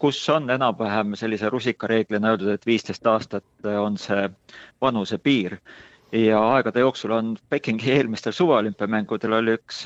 kus 0.00 0.20
on 0.32 0.50
enam-vähem 0.50 1.14
sellise 1.18 1.50
rusikareeglina 1.52 2.32
öeldud, 2.32 2.54
et 2.54 2.66
viisteist 2.66 3.06
aastat 3.06 3.70
on 3.78 3.98
see 4.00 4.28
vanusepiir 4.80 5.58
ja 6.12 6.40
aegade 6.54 6.80
jooksul 6.80 7.10
on 7.14 7.36
Pekingi 7.48 7.92
eelmistel 7.92 8.32
suveolümpiamängudel 8.32 9.32
oli 9.32 9.54
üks 9.58 9.84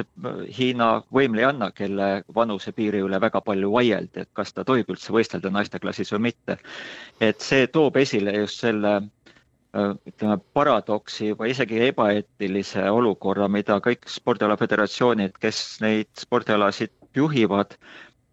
Hiina 0.59 1.03
võimlejanna, 1.13 1.71
kelle 1.77 2.09
vanusepiiri 2.35 3.03
üle 3.05 3.21
väga 3.21 3.43
palju 3.45 3.73
vaieldi, 3.73 4.25
et 4.25 4.31
kas 4.33 4.55
ta 4.55 4.65
tohib 4.65 4.95
üldse 4.95 5.13
võistelda 5.13 5.53
naisteklassis 5.53 6.13
või 6.15 6.31
mitte. 6.31 6.59
et 7.21 7.41
see 7.41 7.67
toob 7.67 7.97
esile 7.97 8.37
just 8.39 8.65
selle 8.65 9.01
ütleme, 9.75 10.39
paradoksi 10.55 11.33
või 11.39 11.51
isegi 11.51 11.81
ebaeetilise 11.89 12.91
olukorra, 12.91 13.49
mida 13.49 13.81
kõik 13.83 14.07
spordialaföderatsioonid, 14.09 15.39
kes 15.41 15.81
neid 15.83 16.09
spordialasid 16.19 16.93
juhivad, 17.17 17.75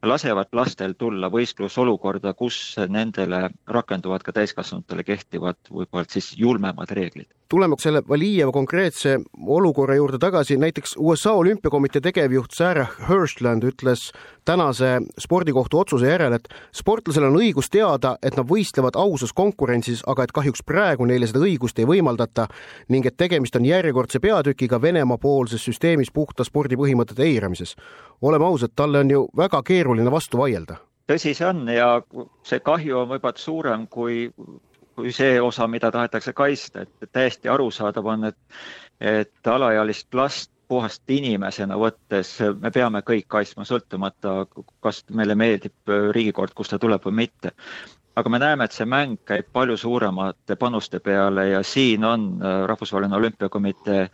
lasevad 0.04 0.50
lastel 0.58 0.94
tulla 0.98 1.30
võistlusolukorda, 1.30 2.34
kus 2.38 2.58
nendele 2.90 3.50
rakenduvad 3.68 4.24
ka 4.26 4.34
täiskasvanutele 4.40 5.06
kehtivad 5.06 5.60
võib-olla 5.70 6.10
siis 6.10 6.32
julmemad 6.38 6.92
reeglid. 6.98 7.30
Tuleme 7.52 7.76
selle 7.80 8.02
Valijeva 8.08 8.52
konkreetse 8.52 9.18
olukorra 9.48 9.96
juurde 9.96 10.18
tagasi, 10.20 10.56
näiteks 10.58 10.96
USA 10.98 11.34
olümpiakomitee 11.36 12.02
tegevjuht 12.02 12.56
Sarah 12.56 12.94
Hirschland 13.10 13.64
ütles 13.68 14.12
tänase 14.46 15.02
spordikohtu 15.20 15.80
otsuse 15.80 16.08
järel, 16.08 16.38
et 16.38 16.48
sportlasel 16.76 17.28
on 17.28 17.36
õigus 17.42 17.68
teada, 17.72 18.14
et 18.24 18.38
nad 18.40 18.48
võistlevad 18.48 18.96
ausas 18.96 19.34
konkurentsis, 19.36 20.04
aga 20.08 20.24
et 20.24 20.32
kahjuks 20.32 20.64
praegu 20.64 21.06
neile 21.10 21.28
seda 21.28 21.44
õigust 21.44 21.82
ei 21.84 21.90
võimaldata 21.90 22.48
ning 22.90 23.06
et 23.06 23.20
tegemist 23.20 23.60
on 23.60 23.68
järjekordse 23.68 24.24
peatükiga 24.24 24.82
Venemaa 24.82 25.20
poolses 25.20 25.68
süsteemis 25.68 26.14
puhta 26.14 26.48
spordi 26.48 26.80
põhimõtete 26.80 27.28
eiramises. 27.28 27.76
oleme 28.22 28.46
ausad, 28.46 28.72
talle 28.76 29.00
on 29.00 29.12
ju 29.12 29.28
väga 29.38 29.64
keeruline 29.64 30.12
vastu 30.12 30.38
vaielda. 30.38 30.80
tõsi 31.08 31.36
see 31.36 31.48
on 31.48 31.68
ja 31.68 32.02
see 32.44 32.60
kahju 32.60 33.00
on 33.00 33.10
võib-olla 33.10 33.38
suurem 33.38 33.88
kui, 33.88 34.32
kui 35.02 35.14
see 35.16 35.40
osa, 35.42 35.66
mida 35.68 35.90
tahetakse 35.92 36.34
kaitsta, 36.38 36.86
et 36.86 37.12
täiesti 37.12 37.50
arusaadav 37.50 38.06
on, 38.14 38.28
et, 38.30 38.38
et 39.02 39.50
alaealist 39.50 40.14
last 40.14 40.52
puhast 40.72 41.10
inimesena 41.12 41.76
võttes 41.76 42.36
me 42.62 42.70
peame 42.72 43.02
kõik 43.08 43.26
kaitsma, 43.34 43.66
sõltumata, 43.68 44.46
kas 44.80 45.02
meile 45.12 45.36
meeldib 45.36 45.92
riigikord, 46.16 46.54
kust 46.56 46.72
ta 46.72 46.80
tuleb 46.80 47.04
või 47.10 47.18
mitte. 47.26 47.52
aga 48.16 48.30
me 48.30 48.40
näeme, 48.40 48.68
et 48.68 48.76
see 48.76 48.86
mäng 48.86 49.18
käib 49.26 49.50
palju 49.56 49.78
suuremate 49.78 50.56
panuste 50.60 51.00
peale 51.00 51.50
ja 51.50 51.64
siin 51.64 52.06
on 52.06 52.26
Rahvusvaheline 52.68 53.16
Olümpiakomitee 53.16 54.10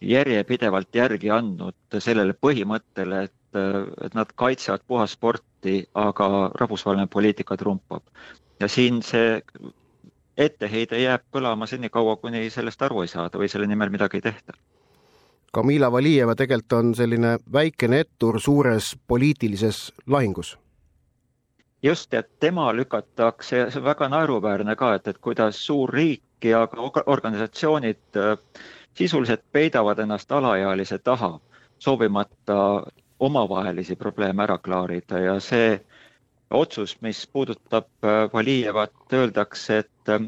järjepidevalt 0.00 0.94
järgi 0.94 1.30
andnud 1.30 1.98
sellele 1.98 2.36
põhimõttele, 2.46 3.22
et 3.24 3.36
et 4.04 4.14
nad 4.14 4.30
kaitsevad 4.38 4.84
puhast 4.86 5.16
sporti, 5.18 5.82
aga 5.94 6.50
rahvusvaheline 6.54 7.08
poliitika 7.10 7.56
trumpab. 7.56 8.02
ja 8.60 8.68
siin 8.68 9.02
see 9.02 9.40
etteheide 10.36 11.00
jääb 11.02 11.22
kõlama 11.32 11.66
senikaua, 11.66 12.16
kuni 12.16 12.50
sellest 12.50 12.82
aru 12.82 13.02
ei 13.02 13.08
saada 13.08 13.38
või 13.38 13.48
selle 13.48 13.66
nimel 13.66 13.90
midagi 13.90 14.20
ei 14.20 14.26
tehta. 14.28 14.52
Kamila 15.52 15.92
Valijeva 15.92 16.34
tegelikult 16.38 16.72
on 16.72 16.94
selline 16.94 17.38
väikene 17.52 18.00
ettur 18.00 18.40
suures 18.40 18.96
poliitilises 19.06 19.92
lahingus. 20.06 20.58
just, 21.82 22.14
et 22.14 22.28
tema 22.40 22.72
lükatakse, 22.76 23.70
see 23.70 23.80
on 23.80 23.84
väga 23.84 24.08
naeruväärne 24.08 24.76
ka, 24.76 24.94
et, 24.94 25.08
et 25.08 25.18
kuidas 25.18 25.66
suur 25.66 25.90
riik 25.90 26.44
ja 26.44 26.66
ka 26.66 27.02
organisatsioonid 27.06 28.16
äh, 28.16 28.38
sisuliselt 28.94 29.42
peidavad 29.52 29.98
ennast 29.98 30.32
alaealise 30.32 30.98
taha, 30.98 31.40
soovimata 31.78 32.82
omavahelisi 33.20 33.96
probleeme 33.96 34.42
ära 34.42 34.58
klaarida 34.58 35.18
ja 35.18 35.40
see 35.40 35.80
otsus, 36.50 36.96
mis 37.00 37.26
puudutab 37.26 37.86
äh, 38.04 38.32
Valijevat, 38.32 38.92
öeldakse, 39.12 39.78
et 39.78 40.08
äh, 40.08 40.20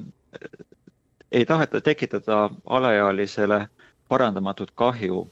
ei 1.33 1.47
taheta 1.47 1.81
tekitada 1.81 2.51
alaealisele 2.67 3.69
parandamatut 4.09 4.71
kahju, 4.75 5.31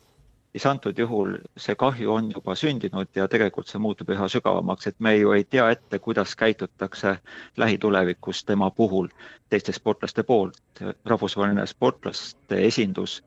siis 0.52 0.66
antud 0.66 0.98
juhul 0.98 1.36
see 1.56 1.74
kahju 1.74 2.12
on 2.12 2.30
juba 2.34 2.54
sündinud 2.54 3.08
ja 3.14 3.28
tegelikult 3.28 3.68
see 3.70 3.78
muutub 3.78 4.10
üha 4.10 4.28
sügavamaks, 4.28 4.86
et 4.90 4.96
me 4.98 5.14
ju 5.16 5.32
ei 5.36 5.44
tea 5.44 5.70
ette, 5.70 5.98
kuidas 5.98 6.36
käitutakse 6.36 7.18
lähitulevikus 7.56 8.44
tema 8.44 8.70
puhul 8.70 9.08
teiste 9.50 9.72
sportlaste 9.72 10.22
poolt. 10.22 10.58
rahvusvaheline 11.04 11.66
sportlaste 11.66 12.64
esindus 12.66 13.22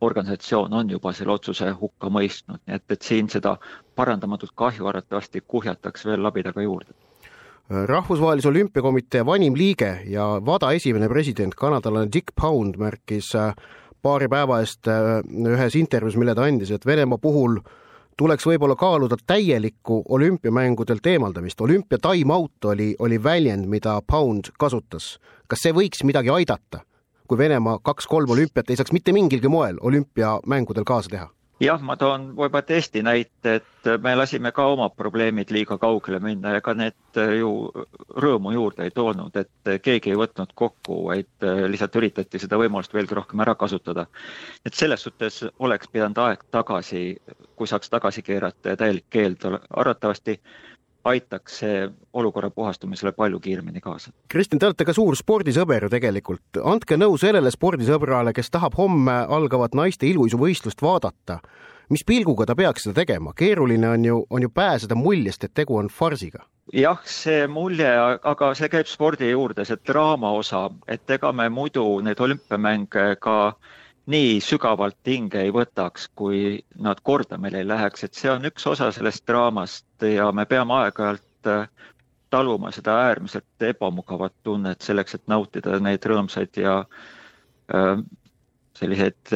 organisatsioon 0.00 0.72
on 0.72 0.90
juba 0.90 1.12
selle 1.12 1.32
otsuse 1.32 1.70
hukka 1.80 2.10
mõistnud, 2.12 2.60
nii 2.66 2.76
et, 2.76 2.84
et 2.90 3.02
siin 3.02 3.28
seda 3.32 3.56
parandamatut 3.96 4.52
kahju 4.54 4.86
arvatavasti 4.86 5.42
kuhjatakse 5.46 6.08
veel 6.10 6.22
labidaga 6.22 6.62
juurde. 6.62 6.92
rahvusvahelise 7.68 8.48
olümpiakomitee 8.48 9.26
vanim 9.26 9.56
liige 9.56 10.00
ja 10.06 10.26
WADA 10.40 10.72
esimene 10.72 11.08
president, 11.08 11.54
kanadalane 11.54 12.12
Dick 12.12 12.34
Pound 12.40 12.76
märkis 12.78 13.34
äh, 13.34 13.54
paari 14.02 14.28
päeva 14.28 14.60
eest 14.62 14.86
äh, 14.88 15.18
ühes 15.54 15.74
intervjuus, 15.74 16.16
mille 16.16 16.34
ta 16.34 16.46
andis, 16.46 16.70
et 16.70 16.86
Venemaa 16.86 17.18
puhul 17.18 17.58
tuleks 18.16 18.46
võib-olla 18.46 18.76
kaaluda 18.78 19.16
täielikku 19.26 20.02
olümpiamängudelt 20.08 21.06
eemaldamist. 21.06 21.60
olümpia 21.60 21.98
time 21.98 22.34
out 22.34 22.64
oli, 22.64 22.94
oli 22.98 23.22
väljend, 23.22 23.66
mida 23.66 24.00
Pound 24.06 24.52
kasutas. 24.58 25.18
kas 25.48 25.62
see 25.62 25.72
võiks 25.72 26.04
midagi 26.04 26.30
aidata? 26.30 26.84
Kui 27.26 27.38
Venemaa 27.38 27.78
kaks-kolm 27.82 28.30
olümpiat 28.30 28.70
ei 28.70 28.76
saaks 28.76 28.92
mitte 28.92 29.12
mingilgi 29.12 29.48
moel 29.48 29.80
olümpiamängudel 29.80 30.84
kaasa 30.84 31.10
teha? 31.10 31.30
jah, 31.60 31.80
ma 31.80 31.96
toon 31.96 32.28
võib-olla 32.36 32.64
testi 32.66 33.00
näite, 33.04 33.54
et 33.60 33.88
me 34.02 34.12
lasime 34.16 34.50
ka 34.52 34.66
oma 34.72 34.88
probleemid 34.92 35.50
liiga 35.54 35.78
kaugele 35.80 36.20
minna 36.20 36.52
ega 36.58 36.74
need 36.76 37.20
ju 37.38 37.52
rõõmu 38.24 38.52
juurde 38.52 38.84
ei 38.84 38.92
toonud, 38.94 39.36
et 39.40 39.72
keegi 39.82 40.12
ei 40.12 40.20
võtnud 40.20 40.52
kokku, 40.54 40.98
vaid 41.08 41.48
lihtsalt 41.72 41.96
üritati 41.96 42.40
seda 42.42 42.60
võimalust 42.60 42.92
veelgi 42.94 43.16
rohkem 43.16 43.40
ära 43.46 43.56
kasutada. 43.56 44.06
et 44.66 44.74
selles 44.74 45.02
suhtes 45.02 45.44
oleks 45.58 45.88
pidanud 45.88 46.18
aeg 46.26 46.44
tagasi, 46.50 47.16
kui 47.56 47.66
saaks 47.66 47.90
tagasi 47.90 48.22
keerata 48.22 48.74
ja 48.74 48.76
täielik 48.76 49.08
keeld, 49.10 49.48
arvatavasti 49.70 50.40
aitaks 51.06 51.60
see 51.62 51.86
olukorra 52.12 52.50
puhastumisele 52.50 53.12
palju 53.12 53.40
kiiremini 53.40 53.80
kaasa. 53.80 54.10
Kristjan, 54.28 54.60
te 54.60 54.68
olete 54.70 54.86
ka 54.88 54.94
suur 54.96 55.16
spordisõber 55.18 55.86
ju 55.86 55.92
tegelikult. 55.92 56.60
andke 56.64 56.98
nõu 56.98 57.16
sellele 57.20 57.52
spordisõbrale, 57.54 58.34
kes 58.36 58.50
tahab 58.50 58.76
homme 58.78 59.14
algavat 59.38 59.74
naiste 59.74 60.06
iluuisuvõistlust 60.10 60.82
vaadata. 60.82 61.38
mis 61.88 62.02
pilguga 62.04 62.46
ta 62.46 62.54
peaks 62.54 62.82
seda 62.82 62.94
tegema? 62.94 63.32
keeruline 63.32 63.88
on 63.88 64.04
ju, 64.04 64.26
on 64.30 64.42
ju 64.42 64.48
pääseda 64.50 64.94
muljest, 64.94 65.44
et 65.44 65.54
tegu 65.54 65.76
on 65.76 65.88
farsiga. 65.88 66.44
jah, 66.72 67.00
see 67.04 67.46
mulje, 67.46 67.90
aga 68.22 68.54
see 68.54 68.68
käib 68.68 68.86
spordi 68.86 69.30
juurde, 69.30 69.64
see 69.64 69.76
draama 69.86 70.30
osa, 70.32 70.70
et 70.88 71.10
ega 71.10 71.32
me 71.32 71.48
muidu 71.48 72.00
neid 72.02 72.20
olümpiamänge 72.20 73.16
ka 73.20 73.54
nii 74.06 74.38
sügavalt 74.44 74.98
hinge 75.06 75.40
ei 75.42 75.52
võtaks, 75.54 76.06
kui 76.14 76.60
nad 76.82 77.00
korda 77.02 77.38
meil 77.42 77.56
ei 77.58 77.66
läheks, 77.66 78.06
et 78.06 78.14
see 78.14 78.30
on 78.30 78.46
üks 78.46 78.66
osa 78.70 78.92
sellest 78.94 79.26
draamast 79.26 80.06
ja 80.06 80.30
me 80.32 80.46
peame 80.46 80.76
aeg-ajalt 80.82 81.50
äh, 81.50 81.66
taluma 82.30 82.70
seda 82.74 82.94
äärmiselt 83.08 83.66
ebamugavat 83.68 84.34
tunnet 84.46 84.86
selleks, 84.86 85.18
et 85.18 85.26
nautida 85.26 85.80
neid 85.82 86.06
rõõmsaid 86.06 86.62
ja 86.62 86.78
äh, 87.74 87.92
selliseid 88.78 89.34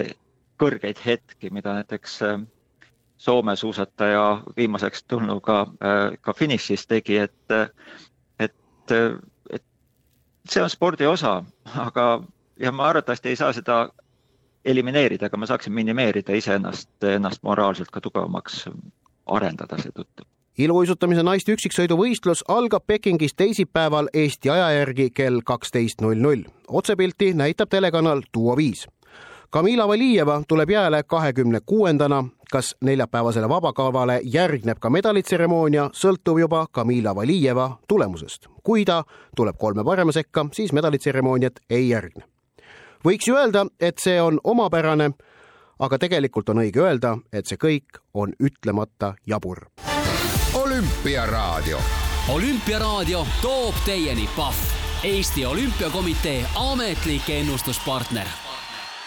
kõrgeid 0.60 1.02
hetki, 1.04 1.50
mida 1.50 1.74
näiteks 1.80 2.22
äh, 2.28 2.40
Soome 3.20 3.52
suusataja 3.56 4.40
viimaseks 4.56 5.02
tulnuga 5.04 5.66
ka 6.24 6.32
finišis 6.32 6.86
tegi, 6.88 7.18
et, 7.20 7.52
et, 8.40 8.94
et 9.52 9.64
see 10.48 10.62
on 10.64 10.72
spordi 10.72 11.04
osa, 11.04 11.34
aga 11.84 12.06
ja 12.56 12.72
ma 12.72 12.86
arvatavasti 12.88 13.28
ei 13.28 13.36
saa 13.36 13.52
seda 13.52 13.82
elimineerida, 14.64 15.26
aga 15.26 15.36
ma 15.36 15.46
saaksin 15.46 15.72
minimeerida 15.72 16.34
iseennast, 16.36 16.90
ennast 17.04 17.42
moraalselt 17.42 17.90
ka 17.90 18.00
tugevamaks 18.00 18.66
arendada 19.26 19.78
seetõttu 19.78 20.26
iluuisutamise 20.60 21.22
naiste 21.22 21.54
üksiksõiduvõistlus 21.54 22.42
algab 22.48 22.84
Pekingis 22.86 23.34
teisipäeval 23.34 24.10
Eesti 24.14 24.50
aja 24.50 24.70
järgi 24.72 25.10
kell 25.10 25.40
kaksteist 25.44 26.00
null 26.00 26.20
null. 26.20 26.42
otsepilti 26.68 27.32
näitab 27.34 27.68
telekanal 27.68 28.22
Duo 28.34 28.56
viis. 28.56 28.88
Kamila 29.50 29.88
Valijeva 29.88 30.42
tuleb 30.48 30.70
jääle 30.70 31.02
kahekümne 31.02 31.60
kuuendana. 31.66 32.24
kas 32.52 32.76
neljapäevasele 32.80 33.48
vabakavale 33.48 34.20
järgneb 34.24 34.78
ka 34.80 34.90
medalitseremoonia, 34.90 35.90
sõltub 35.94 36.40
juba 36.40 36.66
Kamila 36.72 37.14
Valijeva 37.14 37.78
tulemusest. 37.88 38.46
kui 38.62 38.84
ta 38.84 39.04
tuleb 39.36 39.56
kolme 39.58 39.84
parema 39.84 40.12
sekka, 40.12 40.46
siis 40.52 40.72
medalitseremooniat 40.72 41.60
ei 41.70 41.88
järgne 41.88 42.24
võiks 43.04 43.28
ju 43.28 43.36
öelda, 43.36 43.66
et 43.80 43.98
see 43.98 44.20
on 44.22 44.40
omapärane, 44.44 45.10
aga 45.78 45.98
tegelikult 45.98 46.48
on 46.48 46.62
õige 46.64 46.82
öelda, 46.84 47.16
et 47.32 47.46
see 47.46 47.56
kõik 47.56 48.02
on 48.14 48.34
ütlemata 48.40 49.14
jabur. 49.26 49.66
olümpiaraadio. 50.54 51.78
olümpiaraadio 52.34 53.26
toob 53.42 53.74
teieni 53.84 54.28
Pahv, 54.36 54.56
Eesti 55.04 55.46
Olümpiakomitee 55.46 56.46
ametlik 56.54 57.30
ennustuspartner 57.30 58.49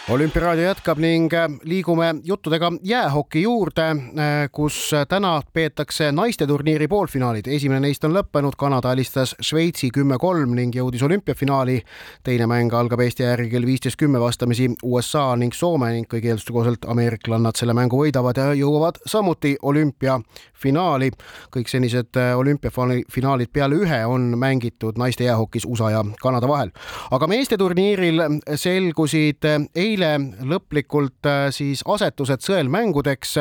olümpiaraadio 0.09 0.63
jätkab 0.65 0.99
ning 0.99 1.33
äh, 1.33 1.45
liigume 1.63 2.15
juttudega 2.23 2.71
jäähoki 2.83 3.41
juurde, 3.41 3.81
äh, 3.81 4.49
kus 4.51 4.91
täna 5.09 5.41
peetakse 5.53 6.11
naisteturniiri 6.11 6.87
poolfinaalid. 6.87 7.47
esimene 7.47 7.79
neist 7.79 8.03
on 8.03 8.11
lõppenud, 8.11 8.57
Kanada 8.59 8.91
alistas 8.91 9.35
Šveitsi 9.41 9.87
kümme-kolm 9.95 10.55
ning 10.55 10.75
jõudis 10.75 11.03
olümpiafinaali. 11.03 11.81
teine 12.23 12.47
mäng 12.47 12.73
algab 12.73 12.99
Eesti 12.99 13.23
järgi 13.23 13.49
kell 13.49 13.65
viisteist 13.65 13.95
kümme 13.95 14.19
vastamisi 14.19 14.69
USA 14.83 15.35
ning 15.35 15.53
Soome 15.53 15.91
ning 15.91 16.07
kõigi 16.07 16.27
eelduste 16.33 16.51
kohaselt 16.53 16.85
ameeriklannad 16.85 17.55
selle 17.55 17.73
mängu 17.73 18.03
võidavad 18.03 18.37
ja 18.37 18.53
jõuavad 18.53 18.99
samuti 19.05 19.55
olümpiafinaali. 19.61 21.11
kõik 21.55 21.71
senised 21.71 22.17
äh, 22.17 22.37
olümpiafinaalid 22.37 23.53
peale 23.53 23.75
ühe 23.75 24.05
on 24.05 24.37
mängitud 24.37 24.97
naiste 24.97 25.23
jäähokis 25.23 25.65
USA 25.65 25.91
ja 25.91 26.03
Kanada 26.21 26.47
vahel. 26.47 26.71
aga 27.11 27.27
meeste 27.27 27.57
turniiril 27.57 28.21
selgusid 28.55 29.47
eile 29.75 29.92
eile 29.93 30.12
lõplikult 30.47 31.27
äh, 31.29 31.47
siis 31.53 31.84
asetused 31.86 32.43
sõelmängudeks. 32.43 33.36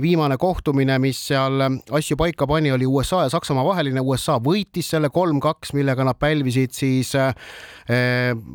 viimane 0.00 0.36
kohtumine, 0.36 0.98
mis 0.98 1.18
seal 1.28 1.62
asju 1.90 2.16
paika 2.16 2.46
pani, 2.46 2.72
oli 2.72 2.86
USA 2.86 3.24
ja 3.24 3.32
Saksamaa 3.32 3.64
vaheline. 3.64 4.00
USA 4.00 4.38
võitis 4.42 4.90
selle 4.90 5.08
kolm-kaks, 5.10 5.72
millega 5.74 6.04
nad 6.04 6.18
pälvisid 6.18 6.74
siis 6.76 7.14
äh, 7.14 7.34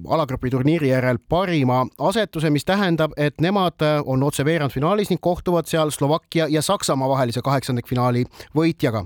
alagrupi 0.10 0.50
turniiri 0.50 0.90
järel 0.90 1.20
parima 1.30 1.86
asetuse, 1.98 2.50
mis 2.50 2.66
tähendab, 2.66 3.14
et 3.18 3.42
nemad 3.42 3.82
on 4.06 4.24
otse 4.24 4.46
veerandfinaalis 4.46 5.10
ning 5.10 5.22
kohtuvad 5.22 5.70
seal 5.70 5.92
Slovakkia 5.92 6.48
ja 6.50 6.62
Saksamaa 6.62 7.10
vahelise 7.10 7.42
kaheksandikfinaali 7.46 8.26
võitjaga. 8.56 9.06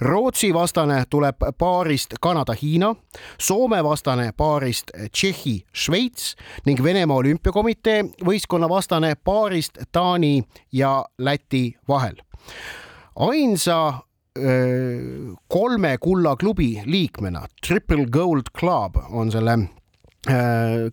Rootsi 0.00 0.52
vastane 0.54 1.02
tuleb 1.10 1.42
paarist 1.58 2.18
Kanada-Hiina, 2.20 2.94
Soome 3.38 3.82
vastane 3.84 4.30
paarist 4.36 4.90
Tšehhi-Šveits 4.94 6.34
ning 6.66 6.82
Venemaa 6.82 7.16
olümpiakomitee 7.16 7.83
komitee 7.84 8.24
võistkonna 8.24 8.68
vastane 8.68 9.12
paarist 9.14 9.78
Taani 9.92 10.42
ja 10.72 11.04
Läti 11.18 11.76
vahel. 11.88 12.16
ainsa 13.16 13.92
kolme 15.48 15.98
kullaklubi 16.00 16.82
liikmena, 16.86 17.46
Triple 17.66 18.06
Gold 18.06 18.50
Club 18.58 18.96
on 19.10 19.30
selle 19.30 19.58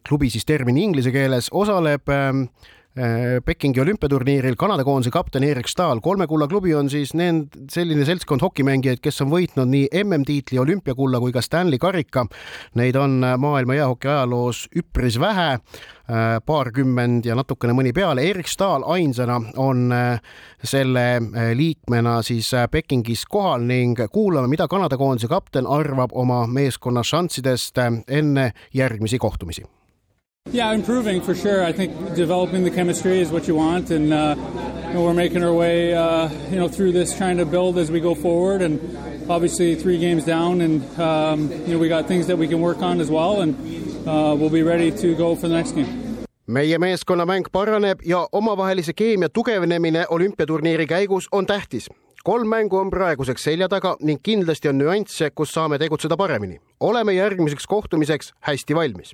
klubi 0.07 0.29
siis 0.29 0.45
termin 0.45 0.77
inglise 0.77 1.11
keeles, 1.11 1.47
osaleb 1.51 2.03
Äh, 2.11 2.80
Pekingi 3.45 3.79
olümpiaturniiril 3.81 4.55
Kanada 4.59 4.83
koondise 4.83 5.09
kapten 5.09 5.43
Erik 5.43 5.67
Stahl. 5.67 5.99
kolme 5.99 6.27
kulla 6.27 6.47
klubi 6.47 6.75
on 6.75 6.89
siis 6.89 7.13
need, 7.13 7.47
selline 7.71 8.03
seltskond 8.05 8.43
hokimängijaid, 8.43 8.99
kes 8.99 9.21
on 9.23 9.31
võitnud 9.31 9.71
nii 9.71 9.87
MM-tiitli, 10.03 10.59
olümpiakulla 10.59 11.21
kui 11.23 11.31
ka 11.31 11.41
Stanley 11.41 11.79
karika. 11.79 12.25
Neid 12.75 12.99
on 12.99 13.23
äh, 13.23 13.37
maailma 13.39 13.79
jäähoki 13.79 14.11
ajaloos 14.11 14.65
üpris 14.75 15.19
vähe, 15.23 15.47
äh, 15.55 16.35
paarkümmend 16.45 17.31
ja 17.31 17.39
natukene 17.39 17.71
mõni 17.79 17.95
peale. 17.95 18.27
Erik 18.27 18.51
Stahl 18.51 18.83
ainsana 18.83 19.39
on 19.55 19.87
selle 20.63 21.07
liikmena 21.55 22.19
siis 22.27 22.51
Pekingis 22.71 23.23
kohal 23.23 23.63
ning 23.63 24.03
kuulame, 24.11 24.51
mida 24.51 24.67
Kanada 24.67 24.99
koondise 24.99 25.31
kapten 25.31 25.63
arvab 25.63 26.11
oma 26.11 26.43
meeskonna 26.47 27.07
šanssidest 27.07 27.79
enne 28.07 28.51
järgmisi 28.75 29.17
kohtumisi 29.17 29.63
Yeah, 30.51 30.73
improving 30.73 31.21
for 31.21 31.33
sure. 31.33 31.63
I 31.63 31.71
think 31.71 32.13
developing 32.13 32.65
the 32.65 32.71
chemistry 32.71 33.21
is 33.21 33.31
what 33.31 33.47
you 33.47 33.55
want, 33.55 33.89
and 33.89 34.11
uh, 34.11 34.35
you 34.87 34.93
know, 34.93 35.03
we're 35.05 35.13
making 35.13 35.43
our 35.43 35.53
way, 35.53 35.93
uh, 35.95 36.27
you 36.49 36.57
know, 36.57 36.67
through 36.67 36.91
this, 36.91 37.15
trying 37.15 37.37
to 37.37 37.45
build 37.45 37.77
as 37.77 37.89
we 37.89 38.01
go 38.01 38.13
forward. 38.15 38.61
And 38.61 38.79
obviously, 39.29 39.75
three 39.75 39.97
games 39.97 40.25
down, 40.25 40.59
and 40.59 40.83
um, 40.99 41.49
you 41.65 41.73
know, 41.73 41.79
we 41.79 41.87
got 41.87 42.05
things 42.05 42.27
that 42.27 42.37
we 42.37 42.49
can 42.49 42.59
work 42.59 42.81
on 42.81 42.99
as 42.99 43.09
well, 43.09 43.41
and 43.41 43.55
uh, 44.05 44.35
we'll 44.37 44.49
be 44.49 44.61
ready 44.61 44.91
to 44.91 45.15
go 45.15 45.35
for 45.35 45.47
the 45.47 45.55
next 45.55 45.71
game. 45.71 45.87
meie 46.47 46.77
meeskonna 46.77 47.25
mäng 47.25 47.45
paraneb 47.51 47.99
ja 48.05 48.27
omavahelise 48.31 48.93
keemia 48.93 49.29
tugevnemine 49.29 50.05
olümpiaturniiri 50.09 50.87
käigus 50.87 51.27
on 51.31 51.45
tähtis. 51.45 51.89
kolm 52.23 52.47
mängu 52.47 52.77
on 52.77 52.89
praeguseks 52.89 53.43
selja 53.43 53.69
taga 53.69 53.95
ning 54.01 54.19
kindlasti 54.23 54.69
on 54.69 54.77
nüansse, 54.77 55.31
kus 55.35 55.53
saame 55.53 55.79
tegutseda 55.79 56.17
paremini. 56.17 56.59
oleme 56.79 57.13
järgmiseks 57.13 57.67
kohtumiseks 57.67 58.33
hästi 58.39 58.75
valmis 58.75 59.13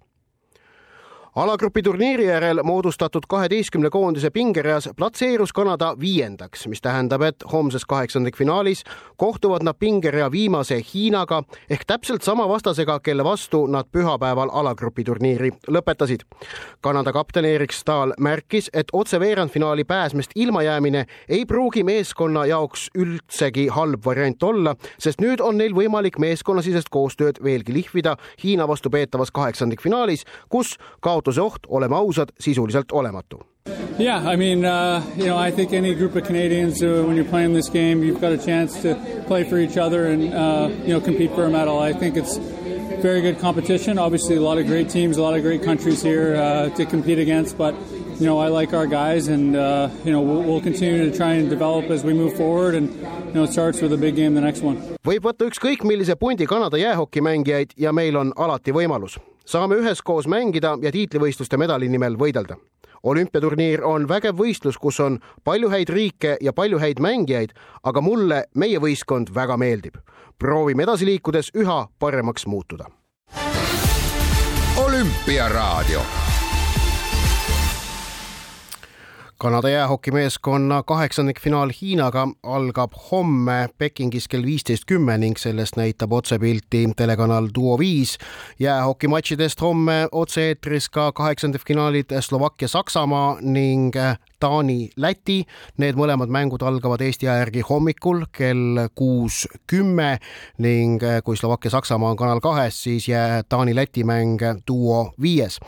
alagrupi 1.38 1.84
turniiri 1.84 2.26
järel 2.26 2.64
moodustatud 2.64 3.22
kaheteistkümne 3.30 3.90
koondise 3.90 4.30
pingereas 4.30 4.90
platseerus 4.98 5.54
Kanada 5.54 5.96
viiendaks, 6.00 6.68
mis 6.68 6.82
tähendab, 6.82 7.22
et 7.22 7.44
homses 7.52 7.86
kaheksandikfinaalis 7.86 8.84
kohtuvad 9.18 9.62
nad 9.64 9.78
pingerea 9.80 10.32
viimase 10.32 10.82
Hiinaga 10.94 11.44
ehk 11.70 11.86
täpselt 11.88 12.22
sama 12.26 12.48
vastasega, 12.50 13.00
kelle 13.00 13.24
vastu 13.24 13.68
nad 13.68 13.86
pühapäeval 13.92 14.50
alagrupi 14.50 15.04
turniiri 15.04 15.52
lõpetasid. 15.70 16.26
Kanada 16.82 17.14
kapten 17.14 17.46
Erik 17.46 17.72
Stahl 17.72 18.16
märkis, 18.20 18.72
et 18.74 18.88
otse 18.94 19.20
veerandfinaali 19.20 19.84
pääsmest 19.84 20.32
ilmajäämine 20.36 21.06
ei 21.30 21.46
pruugi 21.46 21.84
meeskonna 21.84 22.46
jaoks 22.46 22.90
üldsegi 22.98 23.68
halb 23.68 24.06
variant 24.06 24.44
olla, 24.44 24.76
sest 24.98 25.22
nüüd 25.22 25.46
on 25.46 25.62
neil 25.62 25.78
võimalik 25.78 26.18
meeskonnasisest 26.18 26.90
koostööd 26.90 27.44
veelgi 27.44 27.78
lihvida 27.78 28.18
Hiina 28.44 28.68
vastu 28.68 28.90
peetavas 28.90 29.32
kaheksandikfinaalis, 29.32 30.26
kus 30.50 30.78
kaotab 31.02 31.27
kaotuse 31.28 31.42
oht, 31.42 31.68
oleme 31.68 31.96
ausad, 31.96 32.30
sisuliselt 32.40 32.92
olematu. 32.92 33.42
Yeah, 34.00 34.28
I 34.28 34.36
mean, 34.36 34.64
uh, 34.64 35.02
you 35.18 35.26
know, 35.26 35.38
I 35.38 35.52
think 35.52 35.74
any 35.74 35.96
group 35.96 36.16
of 36.16 36.24
Canadians, 36.24 36.82
uh, 36.82 37.04
when 37.06 37.16
you're 37.16 37.30
playing 37.30 37.54
this 37.54 37.70
game, 37.70 38.04
you've 38.04 38.22
got 38.22 38.32
a 38.32 38.38
chance 38.38 38.82
to 38.84 38.96
play 39.28 39.44
for 39.44 39.58
each 39.58 39.78
other 39.78 40.06
and, 40.06 40.34
uh, 40.34 40.70
you 40.86 40.94
know, 40.94 41.02
compete 41.02 41.34
for 41.34 41.46
a 41.46 41.50
medal. 41.50 41.80
I 41.80 41.94
think 41.94 42.16
it's 42.16 42.38
very 43.02 43.22
good 43.22 43.40
competition. 43.40 43.98
Obviously, 43.98 44.36
a 44.36 44.42
lot 44.42 44.58
of 44.60 44.68
great 44.68 44.90
teams, 44.90 45.18
a 45.18 45.22
lot 45.22 45.36
of 45.36 45.42
great 45.42 45.64
countries 45.64 46.02
here 46.02 46.36
uh, 46.36 46.70
to 46.76 46.86
compete 46.86 47.20
against. 47.20 47.58
But 47.58 47.74
you 48.20 48.26
know, 48.26 48.40
I 48.40 48.48
like 48.48 48.74
our 48.74 48.88
guys, 48.88 49.28
and 49.28 49.56
uh, 49.56 49.90
you 50.06 50.12
know, 50.12 50.22
we'll, 50.22 50.44
we'll 50.44 50.62
continue 50.62 51.10
to 51.10 51.16
try 51.16 51.34
and 51.34 51.50
develop 51.50 51.90
as 51.92 52.04
we 52.04 52.14
move 52.14 52.36
forward. 52.36 52.76
And 52.76 52.90
you 53.28 53.34
know, 53.34 53.44
it 53.44 53.52
starts 53.52 53.82
with 53.82 53.94
a 53.94 53.98
big 53.98 54.16
game, 54.16 54.34
the 54.36 54.42
next 54.42 54.62
one. 54.64 54.78
võib 55.04 55.24
võtta 55.24 55.46
ükskõik 55.48 55.84
millise 55.84 56.16
pundi 56.16 56.46
Kanada 56.46 56.78
jäähokimängijaid 56.78 57.78
ja 57.78 57.94
meil 57.94 58.18
on 58.18 58.34
alati 58.36 58.74
võimalus. 58.74 59.20
Saame 59.48 59.80
üheskoos 59.80 60.28
mängida 60.28 60.78
ja 60.82 60.92
tiitlivõistluste 60.92 61.58
medali 61.58 61.90
nimel 61.90 62.20
võidelda 62.20 62.58
olümpiaturniir 63.04 63.84
on 63.86 64.08
vägev 64.10 64.38
võistlus, 64.38 64.78
kus 64.82 65.00
on 65.00 65.20
palju 65.44 65.70
häid 65.72 65.90
riike 65.94 66.38
ja 66.42 66.54
palju 66.54 66.80
häid 66.82 67.02
mängijaid, 67.04 67.54
aga 67.84 68.02
mulle 68.02 68.44
meie 68.56 68.80
võistkond 68.80 69.34
väga 69.36 69.58
meeldib. 69.58 69.98
proovime 70.38 70.84
edasi 70.84 71.06
liikudes 71.06 71.52
üha 71.56 71.88
paremaks 72.00 72.46
muutuda. 72.46 72.86
olümpiaraadio 74.78 76.27
Kanada 79.38 79.70
jäähokimeeskonna 79.70 80.84
kaheksandikfinaal 80.84 81.70
Hiinaga 81.82 82.28
algab 82.44 82.92
homme 83.12 83.70
Pekingis 83.78 84.28
kell 84.28 84.46
viisteist 84.46 84.88
kümme 84.90 85.18
ning 85.18 85.38
sellest 85.38 85.78
näitab 85.78 86.12
otsepilti 86.12 86.90
telekanal 86.98 87.50
Duo 87.56 87.78
viis. 87.80 88.18
jäähokimatšidest 88.60 89.62
homme 89.62 90.08
otse-eetris 90.12 90.90
ka 90.90 91.12
kaheksandikfinaalid 91.12 92.18
Slovakkia-Saksamaa 92.20 93.38
ning 93.42 93.94
Taani-Läti. 94.40 95.44
Need 95.78 95.98
mõlemad 96.00 96.32
mängud 96.34 96.64
algavad 96.66 97.02
Eesti 97.02 97.28
aja 97.28 97.44
järgi 97.46 97.64
hommikul 97.66 98.26
kell 98.32 98.88
kuus 98.96 99.46
kümme 99.68 100.18
ning 100.64 101.04
kui 101.24 101.38
Slovakkia-Saksamaa 101.38 102.14
on 102.14 102.20
Kanal 102.20 102.42
kahes, 102.44 102.84
siis 102.84 103.08
Taani-Läti 103.50 104.06
mäng 104.08 104.42
Duo 104.68 105.12
viies. 105.22 105.60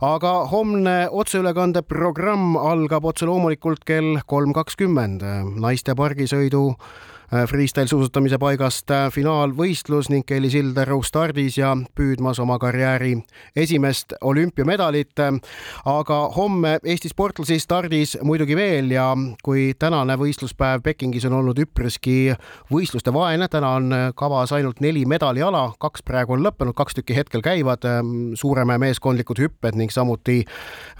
aga 0.00 0.46
homne 0.50 1.08
otseülekande 1.10 1.82
programm 1.82 2.56
algab 2.56 3.04
otse 3.04 3.26
loomulikult 3.26 3.84
kell 3.84 4.18
kolm 4.26 4.52
kakskümmend 4.52 5.22
naiste 5.60 5.94
pargisõidu 5.94 6.74
freestyle 7.28 7.86
suusatamise 7.86 8.38
paigast 8.40 8.88
äh, 8.90 9.10
finaalvõistlus 9.12 10.08
ning 10.08 10.24
Kelly 10.24 10.48
Sildaru 10.48 11.02
stardis 11.04 11.58
ja 11.58 11.74
püüdmas 11.76 12.38
oma 12.40 12.56
karjääri 12.58 13.18
esimest 13.56 14.14
olümpiamedalit. 14.24 15.12
aga 15.84 16.18
homme 16.36 16.78
Eesti 16.84 17.08
sportlasi 17.08 17.58
stardis 17.60 18.16
muidugi 18.22 18.56
veel 18.56 18.90
ja 18.90 19.10
kui 19.44 19.74
tänane 19.78 20.16
võistluspäev 20.16 20.80
Pekingis 20.82 21.26
on 21.28 21.36
olnud 21.42 21.58
üpriski 21.58 22.32
võistluste 22.72 23.12
vaene, 23.12 23.48
täna 23.48 23.74
on 23.76 23.92
kavas 24.14 24.52
ainult 24.52 24.80
neli 24.80 25.04
medaliala, 25.04 25.74
kaks 25.78 26.02
praegu 26.02 26.32
on 26.32 26.46
lõppenud, 26.46 26.72
kaks 26.72 26.96
tükki 26.96 27.16
hetkel 27.16 27.44
käivad, 27.44 27.84
ähm, 27.84 28.32
Suuremäe 28.34 28.78
meeskondlikud 28.78 29.38
hüpped 29.38 29.76
ning 29.76 29.92
samuti 29.92 30.44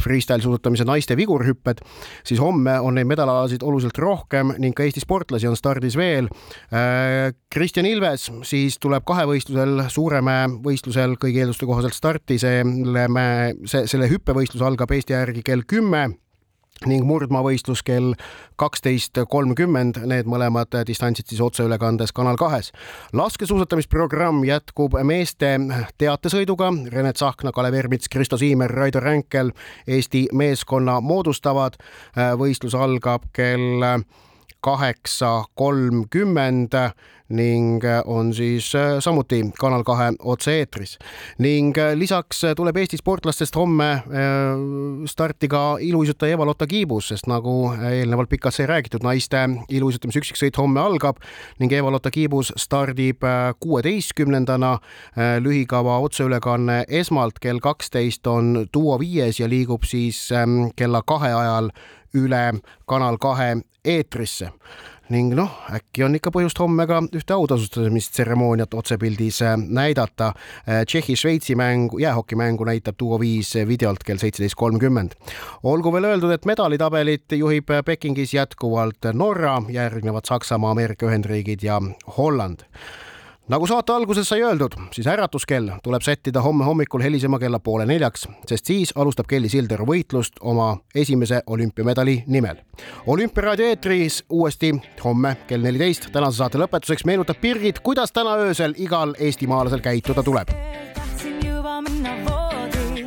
freestyle 0.03 0.45
suusatamise 0.45 0.85
naiste 0.85 1.17
vigurhüpped, 1.17 1.81
siis 2.25 2.41
homme 2.41 2.81
on 2.81 2.95
neid 3.01 3.09
medalalasid 3.09 3.63
oluliselt 3.63 3.99
rohkem 3.99 4.53
ning 4.59 4.77
ka 4.77 4.85
Eesti 4.85 5.01
sportlasi 5.01 5.49
on 5.49 5.57
stardis 5.57 5.97
veel 5.97 6.18
veel. 6.19 6.31
Äh, 6.75 7.33
Kristjan 7.51 7.89
Ilves 7.89 8.29
siis 8.49 8.79
tuleb 8.83 9.07
kahevõistlusel 9.09 9.87
Suuremäe 9.93 10.47
võistlusel 10.65 11.17
kõigi 11.21 11.43
eelduste 11.43 11.69
kohaselt 11.69 11.97
starti, 11.97 12.39
selle 12.43 13.09
mäe, 13.13 13.53
see, 13.67 13.87
selle 13.91 14.11
hüppevõistlus 14.11 14.65
algab 14.65 14.93
Eesti 14.95 15.17
järgi 15.17 15.47
kell 15.47 15.67
kümme 15.69 16.09
ning 16.87 17.07
murdmaavõistlus 17.07 17.83
kell 17.83 18.13
kaksteist 18.61 19.19
kolmkümmend, 19.31 19.99
need 20.07 20.29
mõlemad 20.31 20.77
distantsid 20.87 21.27
siis 21.31 21.41
otseülekandes 21.43 22.13
Kanal 22.15 22.39
kahes. 22.39 22.71
laskesuusatamisprogramm 23.13 24.45
jätkub 24.47 24.95
meeste 25.03 25.57
teatesõiduga, 25.99 26.71
Rene 26.93 27.13
Tsahkna, 27.13 27.53
Kalev 27.53 27.75
Ermits, 27.75 28.09
Kristo 28.09 28.39
Siimer, 28.39 28.71
Raido 28.71 29.01
Ränkel 29.01 29.51
Eesti 29.87 30.29
meeskonna 30.33 31.01
moodustavad. 31.01 31.77
võistlus 32.39 32.75
algab 32.75 33.27
kell 33.33 33.83
kaheksa 34.61 35.45
kolmkümmend 35.55 36.75
ning 37.29 37.83
on 38.05 38.35
siis 38.35 38.75
äh, 38.75 38.97
samuti 39.01 39.43
Kanal 39.61 39.85
kahe 39.85 40.13
otse-eetris. 40.19 40.99
ning 41.39 41.79
äh, 41.79 41.93
lisaks 41.95 42.41
tuleb 42.57 42.77
Eesti 42.77 42.97
sportlastest 42.97 43.57
homme 43.57 43.91
äh, 43.93 44.03
starti 45.07 45.49
ka 45.49 45.77
iluuisutaja 45.81 46.33
Eva-Lotta 46.39 46.67
Kiibus, 46.67 47.09
sest 47.09 47.27
nagu 47.29 47.73
eelnevalt 47.91 48.29
pikalt 48.29 48.55
sai 48.55 48.67
räägitud, 48.67 49.05
naiste 49.05 49.45
iluuisutamise 49.69 50.23
üksiksõit 50.23 50.57
homme 50.57 50.81
algab 50.81 51.21
ning 51.61 51.73
Eva-Lotta 51.73 52.11
Kiibus 52.11 52.53
stardib 52.57 53.25
kuueteistkümnendana. 53.61 54.79
lühikava 55.41 55.99
otseülekanne 55.99 56.85
esmalt 56.89 57.39
kell 57.39 57.61
kaksteist 57.61 58.27
on 58.27 58.67
Duo 58.75 58.99
viies 58.99 59.41
ja 59.41 59.49
liigub 59.49 59.85
siis 59.85 60.31
ähm, 60.33 60.71
kella 60.77 61.03
kahe 61.03 61.33
ajal 61.33 61.71
üle 62.15 62.53
Kanal 62.87 63.19
kahe 63.19 63.57
eetrisse 63.85 64.53
ning 65.09 65.33
noh, 65.37 65.49
äkki 65.73 66.05
on 66.05 66.17
ikka 66.19 66.31
põhjust 66.35 66.59
homme 66.61 66.85
ka 66.89 67.01
ühte 67.17 67.33
autasustamistseremooniat 67.33 68.75
otsepildis 68.77 69.41
äh, 69.41 69.57
näidata. 69.57 70.35
Äh, 70.69 70.83
Tšehhi-Šveitsi 70.85 71.57
mängu, 71.57 71.99
jäähokimängu 72.03 72.67
näitab 72.69 72.99
Duo 73.01 73.17
viis 73.21 73.55
videolt 73.69 74.05
kell 74.05 74.21
seitseteist 74.21 74.59
kolmkümmend. 74.61 75.17
olgu 75.63 75.93
veel 75.93 76.11
öeldud, 76.13 76.33
et 76.37 76.45
medalitabelit 76.45 77.39
juhib 77.41 77.73
Pekingis 77.85 78.35
jätkuvalt 78.35 79.13
Norra, 79.13 79.63
järgnevad 79.73 80.29
Saksamaa, 80.29 80.77
Ameerika 80.77 81.09
Ühendriigid 81.09 81.65
ja 81.65 81.81
Holland 82.19 82.69
nagu 83.49 83.67
saate 83.67 83.93
alguses 83.93 84.29
sai 84.29 84.43
öeldud, 84.45 84.75
siis 84.93 85.07
äratuskell 85.09 85.71
tuleb 85.83 86.05
sättida 86.05 86.43
homme 86.45 86.65
hommikul 86.65 87.03
helisema 87.03 87.39
kella 87.39 87.59
poole 87.59 87.87
neljaks, 87.89 88.27
sest 88.47 88.69
siis 88.69 88.93
alustab 88.97 89.29
Kelly 89.29 89.49
Sildaru 89.49 89.87
võitlust 89.89 90.41
oma 90.41 90.75
esimese 90.95 91.43
olümpiamedali 91.47 92.23
nimel. 92.27 92.61
olümpiaraadio 93.07 93.67
eetris 93.67 94.25
uuesti 94.31 94.75
homme 95.05 95.37
kell 95.47 95.63
neliteist. 95.63 96.13
tänase 96.13 96.37
saate 96.37 96.59
lõpetuseks 96.59 97.05
meenutab 97.05 97.41
Birgit, 97.41 97.81
kuidas 97.81 98.13
täna 98.13 98.37
öösel 98.37 98.75
igal 98.77 99.15
eestimaalasel 99.19 99.81
käituda 99.81 100.23
tuleb. 100.23 100.49
tahtsin 100.95 101.47
juba 101.47 101.81
minna 101.81 102.17
voodi, 102.29 103.07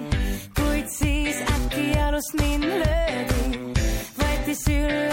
kuid 0.56 0.88
siis 0.90 1.36
äkki 1.42 1.92
jalust 1.96 2.34
mind 2.42 2.64
löödi, 2.64 3.74
võeti 4.18 4.56
sülle 4.56 5.11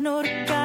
not 0.00 0.24
know. 0.24 0.61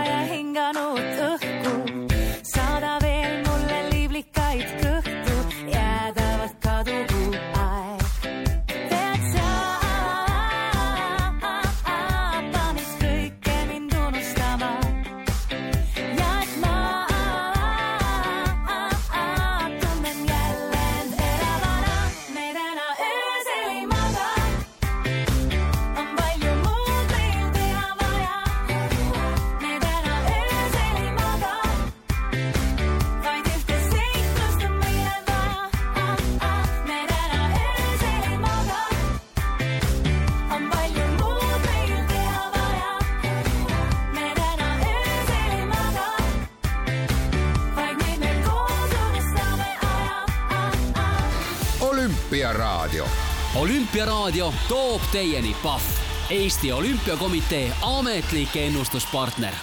Olümpiaraadio 54.28 54.54
toob 54.68 55.02
teieni 55.12 55.56
Pahv, 55.64 55.82
Eesti 56.30 56.74
Olümpiakomitee 56.74 57.72
ametlik 57.82 58.56
ennustuspartner 58.56 59.54